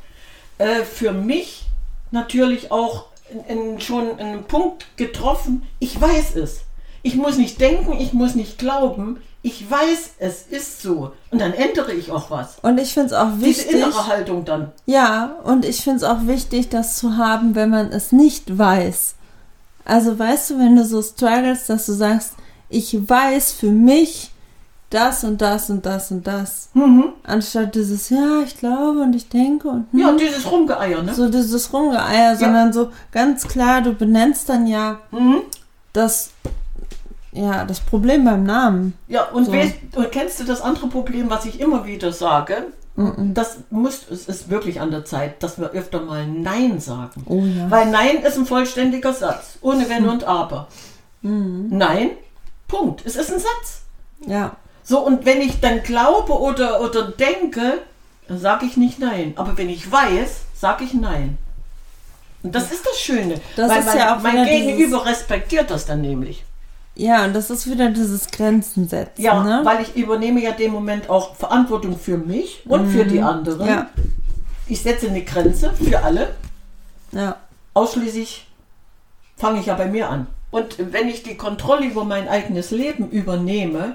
äh, 0.59 0.83
für 0.85 1.13
mich 1.13 1.67
natürlich 2.11 2.71
auch 2.73 3.07
in, 3.31 3.45
in, 3.45 3.81
schon 3.81 4.19
einen 4.19 4.45
Punkt 4.45 4.87
getroffen, 4.97 5.67
ich 5.79 6.01
weiß 6.01 6.37
es. 6.37 6.63
Ich 7.03 7.15
muss 7.17 7.37
nicht 7.37 7.61
denken, 7.61 7.93
ich 7.99 8.13
muss 8.13 8.35
nicht 8.35 8.59
glauben, 8.59 9.19
ich 9.43 9.71
weiß, 9.71 10.11
es 10.19 10.43
ist 10.51 10.83
so. 10.83 11.13
Und 11.31 11.41
dann 11.41 11.53
ändere 11.53 11.93
ich 11.93 12.11
auch 12.11 12.31
was. 12.31 12.57
Und 12.63 12.79
ich 12.79 12.93
finde 12.93 13.09
es 13.09 13.13
auch 13.13 13.31
Diese 13.37 13.47
wichtig. 13.47 13.73
innere 13.77 14.07
Haltung 14.09 14.45
dann. 14.45 14.73
Ja, 14.87 15.37
und 15.45 15.65
ich 15.65 15.81
finde 15.83 15.99
es 15.99 16.05
auch 16.05 16.27
wichtig, 16.27 16.69
das 16.71 16.97
zu 16.97 17.17
haben, 17.17 17.55
wenn 17.55 17.71
man 17.71 17.93
es 17.93 18.11
nicht 18.13 18.59
weiß. 18.59 19.15
Also 19.85 20.19
weißt 20.19 20.51
du, 20.51 20.59
wenn 20.59 20.77
du 20.77 20.85
so 20.85 21.01
struggles, 21.01 21.67
dass 21.67 21.87
du 21.87 21.93
sagst, 21.93 22.33
ich 22.69 23.09
weiß 23.09 23.53
für 23.53 23.71
mich 23.71 24.33
das 24.91 25.23
und 25.23 25.41
das 25.41 25.71
und 25.71 25.87
das 25.87 26.11
und 26.11 26.27
das. 26.27 26.71
Mhm. 26.75 27.13
Anstatt 27.23 27.75
dieses, 27.75 28.11
ja, 28.11 28.41
ich 28.45 28.57
glaube 28.59 29.01
und 29.01 29.15
ich 29.15 29.29
denke 29.29 29.69
und 29.69 29.87
hm, 29.93 30.01
Ja, 30.01 30.09
und 30.09 30.21
dieses 30.21 30.51
Rumgeeier, 30.51 31.03
ne? 31.03 31.15
so 31.15 31.29
dieses 31.29 31.73
Rumgeeier, 31.73 32.37
sondern 32.37 32.73
so 32.73 32.91
ganz 33.13 33.47
klar, 33.47 33.83
du 33.83 33.93
benennst 33.93 34.49
dann 34.49 34.67
ja 34.67 34.99
Mhm. 35.11 35.43
das, 35.93 36.31
ja, 37.33 37.65
das 37.65 37.81
Problem 37.81 38.25
beim 38.25 38.45
Namen. 38.45 38.95
Ja, 39.07 39.25
und, 39.25 39.47
So. 39.47 39.53
weißt, 39.53 39.75
kennst 40.11 40.41
du 40.41 40.45
das 40.45 40.61
andere 40.61 40.89
Problem, 40.89 41.31
was 41.31 41.45
ich 41.45 41.61
immer 41.61 41.87
wieder 41.87 42.13
sage? 42.13 42.67
Das 43.19 43.59
muss, 43.71 44.11
es 44.11 44.27
ist 44.27 44.51
wirklich 44.51 44.81
an 44.81 44.91
der 44.91 45.05
Zeit, 45.05 45.41
dass 45.45 45.61
wir 45.61 45.71
öfter 45.71 46.01
mal 46.01 46.27
Nein 46.27 46.81
sagen. 46.81 47.23
Oh 47.27 47.43
ja. 47.45 47.71
Weil 47.71 47.87
Nein 47.91 48.23
ist 48.25 48.37
ein 48.37 48.45
vollständiger 48.45 49.13
Satz, 49.13 49.59
ohne 49.61 49.85
Hm. 49.85 49.89
Wenn 49.89 50.09
und 50.09 50.25
Aber. 50.25 50.67
Nein, 51.23 52.11
Punkt. 52.67 53.03
Es 53.05 53.15
ist 53.15 53.33
ein 53.33 53.39
Satz. 53.39 53.83
Ja. 54.27 54.57
So, 54.83 54.99
und 54.99 55.25
wenn 55.27 55.41
ich 55.41 55.61
dann 55.61 55.85
glaube 55.85 56.33
oder, 56.33 56.81
oder 56.81 57.03
denke, 57.09 57.79
dann 58.27 58.41
sage 58.41 58.67
ich 58.67 58.77
nicht 58.77 58.99
Nein. 58.99 59.35
Aber 59.37 59.57
wenn 59.57 59.69
ich 59.69 59.91
weiß, 59.91 60.41
sage 60.55 60.85
ich 60.85 60.93
Nein. 60.93 61.39
Und 62.43 62.55
das 62.55 62.73
ist 62.73 62.85
das 62.85 62.99
Schöne. 62.99 63.41
Das 63.55 63.71
weil 63.71 63.81
ist 63.81 63.87
mein, 63.87 63.99
ja 63.99 64.17
auch 64.17 64.23
mein 64.23 64.45
Gegenüber 64.45 65.07
respektiert 65.07 65.71
das 65.71 65.87
dann 65.87 66.01
nämlich. 66.01 66.45
Ja, 67.01 67.25
und 67.25 67.33
das 67.35 67.49
ist 67.49 67.71
wieder 67.71 67.89
dieses 67.91 68.27
Grenzen 68.31 68.89
setzen, 68.89 69.23
Ja, 69.23 69.43
ne? 69.43 69.61
weil 69.65 69.81
ich 69.83 69.95
übernehme 69.97 70.43
ja 70.43 70.51
dem 70.53 70.73
Moment 70.73 71.09
auch 71.09 71.37
Verantwortung 71.37 71.97
für 71.99 72.19
mich 72.19 72.65
und 72.67 72.89
für 72.91 73.05
die 73.05 73.21
anderen. 73.23 73.63
Mhm. 73.63 73.69
Ja, 73.69 73.87
Ich 74.67 74.83
setze 74.83 75.09
eine 75.09 75.23
Grenze 75.23 75.73
für 75.73 76.03
alle. 76.03 76.35
ja. 77.13 77.37
Ausschließlich 77.75 78.47
fange 79.37 79.61
ich 79.61 79.67
ja 79.67 79.75
bei 79.75 79.87
mir 79.87 80.11
an. 80.11 80.27
Und 80.51 80.77
wenn 80.93 81.09
ich 81.09 81.23
die 81.23 81.37
Kontrolle 81.37 81.87
über 81.87 82.05
mein 82.05 82.27
eigenes 82.27 82.73
Leben 82.73 83.09
übernehme, 83.11 83.95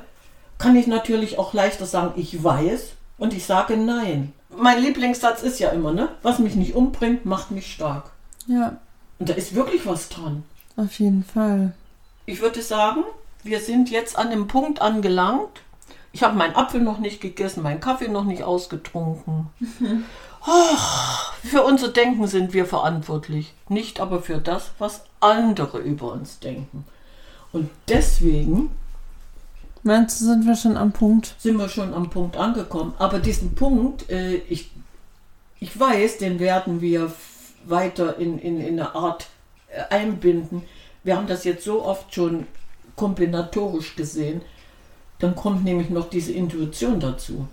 kann 0.58 0.78
ich 0.78 0.88
natürlich 0.88 1.38
auch 1.38 1.54
leichter 1.54 1.86
sagen, 1.86 2.14
ich 2.16 2.42
weiß 2.42 2.92
und 3.18 3.34
ich 3.34 3.46
sage 3.46 3.76
nein. 3.76 4.32
Mein 4.56 4.82
Lieblingssatz 4.82 5.42
ist 5.44 5.60
ja 5.60 5.70
immer, 5.70 5.92
ne? 5.92 6.08
Was 6.22 6.40
mich 6.40 6.56
nicht 6.56 6.76
umbringt, 6.76 7.26
macht 7.26 7.52
mich 7.52 7.74
stark. 7.74 8.12
Ja, 8.48 8.78
Und 9.20 9.28
da 9.30 9.34
ist 9.34 9.54
wirklich 9.56 9.86
was 9.86 10.08
dran. 10.08 10.44
auf 10.78 10.94
jeden 11.00 11.26
Fall. 11.26 11.74
Ich 12.26 12.42
würde 12.42 12.62
sagen, 12.62 13.04
wir 13.44 13.60
sind 13.60 13.90
jetzt 13.90 14.18
an 14.18 14.30
dem 14.30 14.48
Punkt 14.48 14.82
angelangt. 14.82 15.62
Ich 16.12 16.24
habe 16.24 16.38
meinen 16.38 16.56
Apfel 16.56 16.82
noch 16.82 17.00
nicht 17.00 17.22
gegessen, 17.22 17.64
meinen 17.64 17.80
Kaffee 17.80 18.08
noch 18.08 18.24
nicht 18.24 18.44
ausgetrunken. 18.44 19.50
Ach, 20.46 21.34
für 21.44 21.64
unser 21.64 21.88
Denken 21.90 22.28
sind 22.28 22.54
wir 22.54 22.66
verantwortlich, 22.66 23.54
nicht 23.70 24.00
aber 24.00 24.22
für 24.22 24.40
das, 24.40 24.72
was 24.78 25.06
andere 25.22 25.80
über 25.80 26.12
uns 26.12 26.40
denken. 26.40 26.86
Und 27.52 27.70
deswegen 27.88 28.72
Meinst 29.84 30.22
du, 30.22 30.26
sind 30.26 30.46
wir 30.46 30.56
schon 30.56 30.78
am 30.78 30.94
Punkt? 30.94 31.36
sind 31.38 31.58
wir 31.58 31.68
schon 31.68 31.94
am 31.94 32.10
Punkt 32.10 32.38
angekommen. 32.38 32.94
Aber 33.00 33.20
diesen 33.20 33.54
Punkt, 33.54 34.10
äh, 34.10 34.36
ich, 34.36 34.72
ich 35.60 35.78
weiß, 35.78 36.20
den 36.20 36.40
werden 36.40 36.80
wir 36.80 37.12
weiter 37.66 38.18
in, 38.18 38.40
in, 38.40 38.62
in 38.62 38.80
eine 38.80 38.96
Art 38.96 39.28
äh, 39.68 39.94
einbinden. 39.94 40.64
Wir 41.04 41.18
haben 41.18 41.28
das 41.28 41.44
jetzt 41.44 41.64
so 41.64 41.84
oft 41.84 42.14
schon 42.14 42.48
kombinatorisch 42.96 43.96
gesehen. 43.96 44.42
Dann 45.20 45.36
kommt 45.36 45.64
nämlich 45.64 45.90
noch 45.90 46.10
diese 46.10 46.34
Intuition 46.34 47.00
dazu. 47.00 47.48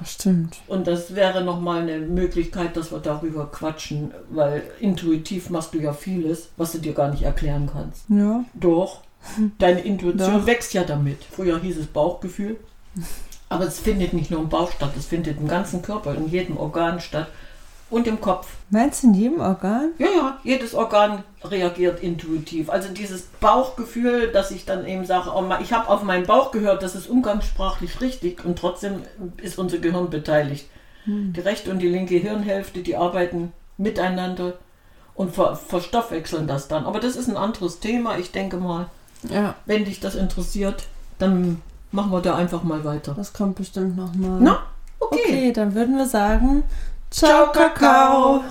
Ach, 0.00 0.06
stimmt. 0.06 0.58
Und 0.66 0.86
das 0.86 1.14
wäre 1.14 1.42
nochmal 1.42 1.82
eine 1.82 1.98
Möglichkeit, 1.98 2.76
dass 2.76 2.92
wir 2.92 2.98
darüber 2.98 3.46
quatschen, 3.50 4.12
weil 4.28 4.62
intuitiv 4.78 5.50
machst 5.50 5.74
du 5.74 5.78
ja 5.78 5.92
vieles, 5.92 6.50
was 6.56 6.72
du 6.72 6.78
dir 6.78 6.92
gar 6.92 7.10
nicht 7.10 7.22
erklären 7.22 7.68
kannst. 7.72 8.04
Ja. 8.08 8.44
Doch. 8.54 9.00
Deine 9.58 9.80
Intuition 9.80 10.40
Doch. 10.40 10.46
wächst 10.46 10.74
ja 10.74 10.84
damit. 10.84 11.24
Früher 11.24 11.60
hieß 11.60 11.78
es 11.78 11.86
Bauchgefühl. 11.86 12.58
Aber 13.48 13.64
es 13.64 13.78
findet 13.78 14.12
nicht 14.12 14.30
nur 14.30 14.40
im 14.40 14.48
Bauch 14.48 14.72
statt, 14.72 14.90
es 14.98 15.06
findet 15.06 15.38
im 15.38 15.46
ganzen 15.46 15.80
Körper, 15.80 16.16
in 16.16 16.28
jedem 16.28 16.56
Organ 16.56 17.00
statt 17.00 17.28
und 17.90 18.06
im 18.06 18.20
Kopf. 18.20 18.48
Meinst 18.70 19.02
du 19.02 19.08
in 19.08 19.14
jedem 19.14 19.40
Organ? 19.40 19.90
Ja, 19.98 20.06
ja, 20.06 20.38
jedes 20.42 20.74
Organ 20.74 21.22
reagiert 21.44 22.02
intuitiv. 22.02 22.68
Also 22.70 22.88
dieses 22.92 23.22
Bauchgefühl, 23.40 24.32
dass 24.32 24.50
ich 24.50 24.64
dann 24.64 24.86
eben 24.86 25.04
sage, 25.06 25.30
oh, 25.34 25.44
ich 25.62 25.72
habe 25.72 25.88
auf 25.88 26.02
meinen 26.02 26.26
Bauch 26.26 26.50
gehört, 26.50 26.82
das 26.82 26.94
ist 26.96 27.08
umgangssprachlich 27.08 28.00
richtig 28.00 28.44
und 28.44 28.58
trotzdem 28.58 29.02
ist 29.40 29.58
unser 29.58 29.78
Gehirn 29.78 30.10
beteiligt. 30.10 30.68
Die 31.08 31.40
rechte 31.40 31.70
und 31.70 31.78
die 31.78 31.88
linke 31.88 32.16
Hirnhälfte, 32.16 32.80
die 32.80 32.96
arbeiten 32.96 33.52
miteinander 33.76 34.54
und 35.14 35.32
ver 35.34 35.54
verstoffwechseln 35.54 36.48
das 36.48 36.66
dann. 36.66 36.84
Aber 36.84 36.98
das 36.98 37.14
ist 37.14 37.28
ein 37.28 37.36
anderes 37.36 37.78
Thema. 37.78 38.18
Ich 38.18 38.32
denke 38.32 38.56
mal, 38.56 38.86
Ja. 39.30 39.54
wenn 39.66 39.84
dich 39.84 40.00
das 40.00 40.16
interessiert, 40.16 40.82
dann 41.20 41.62
machen 41.92 42.10
wir 42.10 42.20
da 42.22 42.34
einfach 42.34 42.64
mal 42.64 42.84
weiter. 42.84 43.14
Das 43.16 43.32
kommt 43.32 43.54
bestimmt 43.54 43.96
nochmal. 43.96 44.38
Na, 44.40 44.62
okay. 44.98 45.20
Okay, 45.24 45.52
dann 45.52 45.74
würden 45.76 45.96
wir 45.96 46.06
sagen, 46.06 46.64
Tchau, 47.10 47.52
Cacau! 47.52 48.46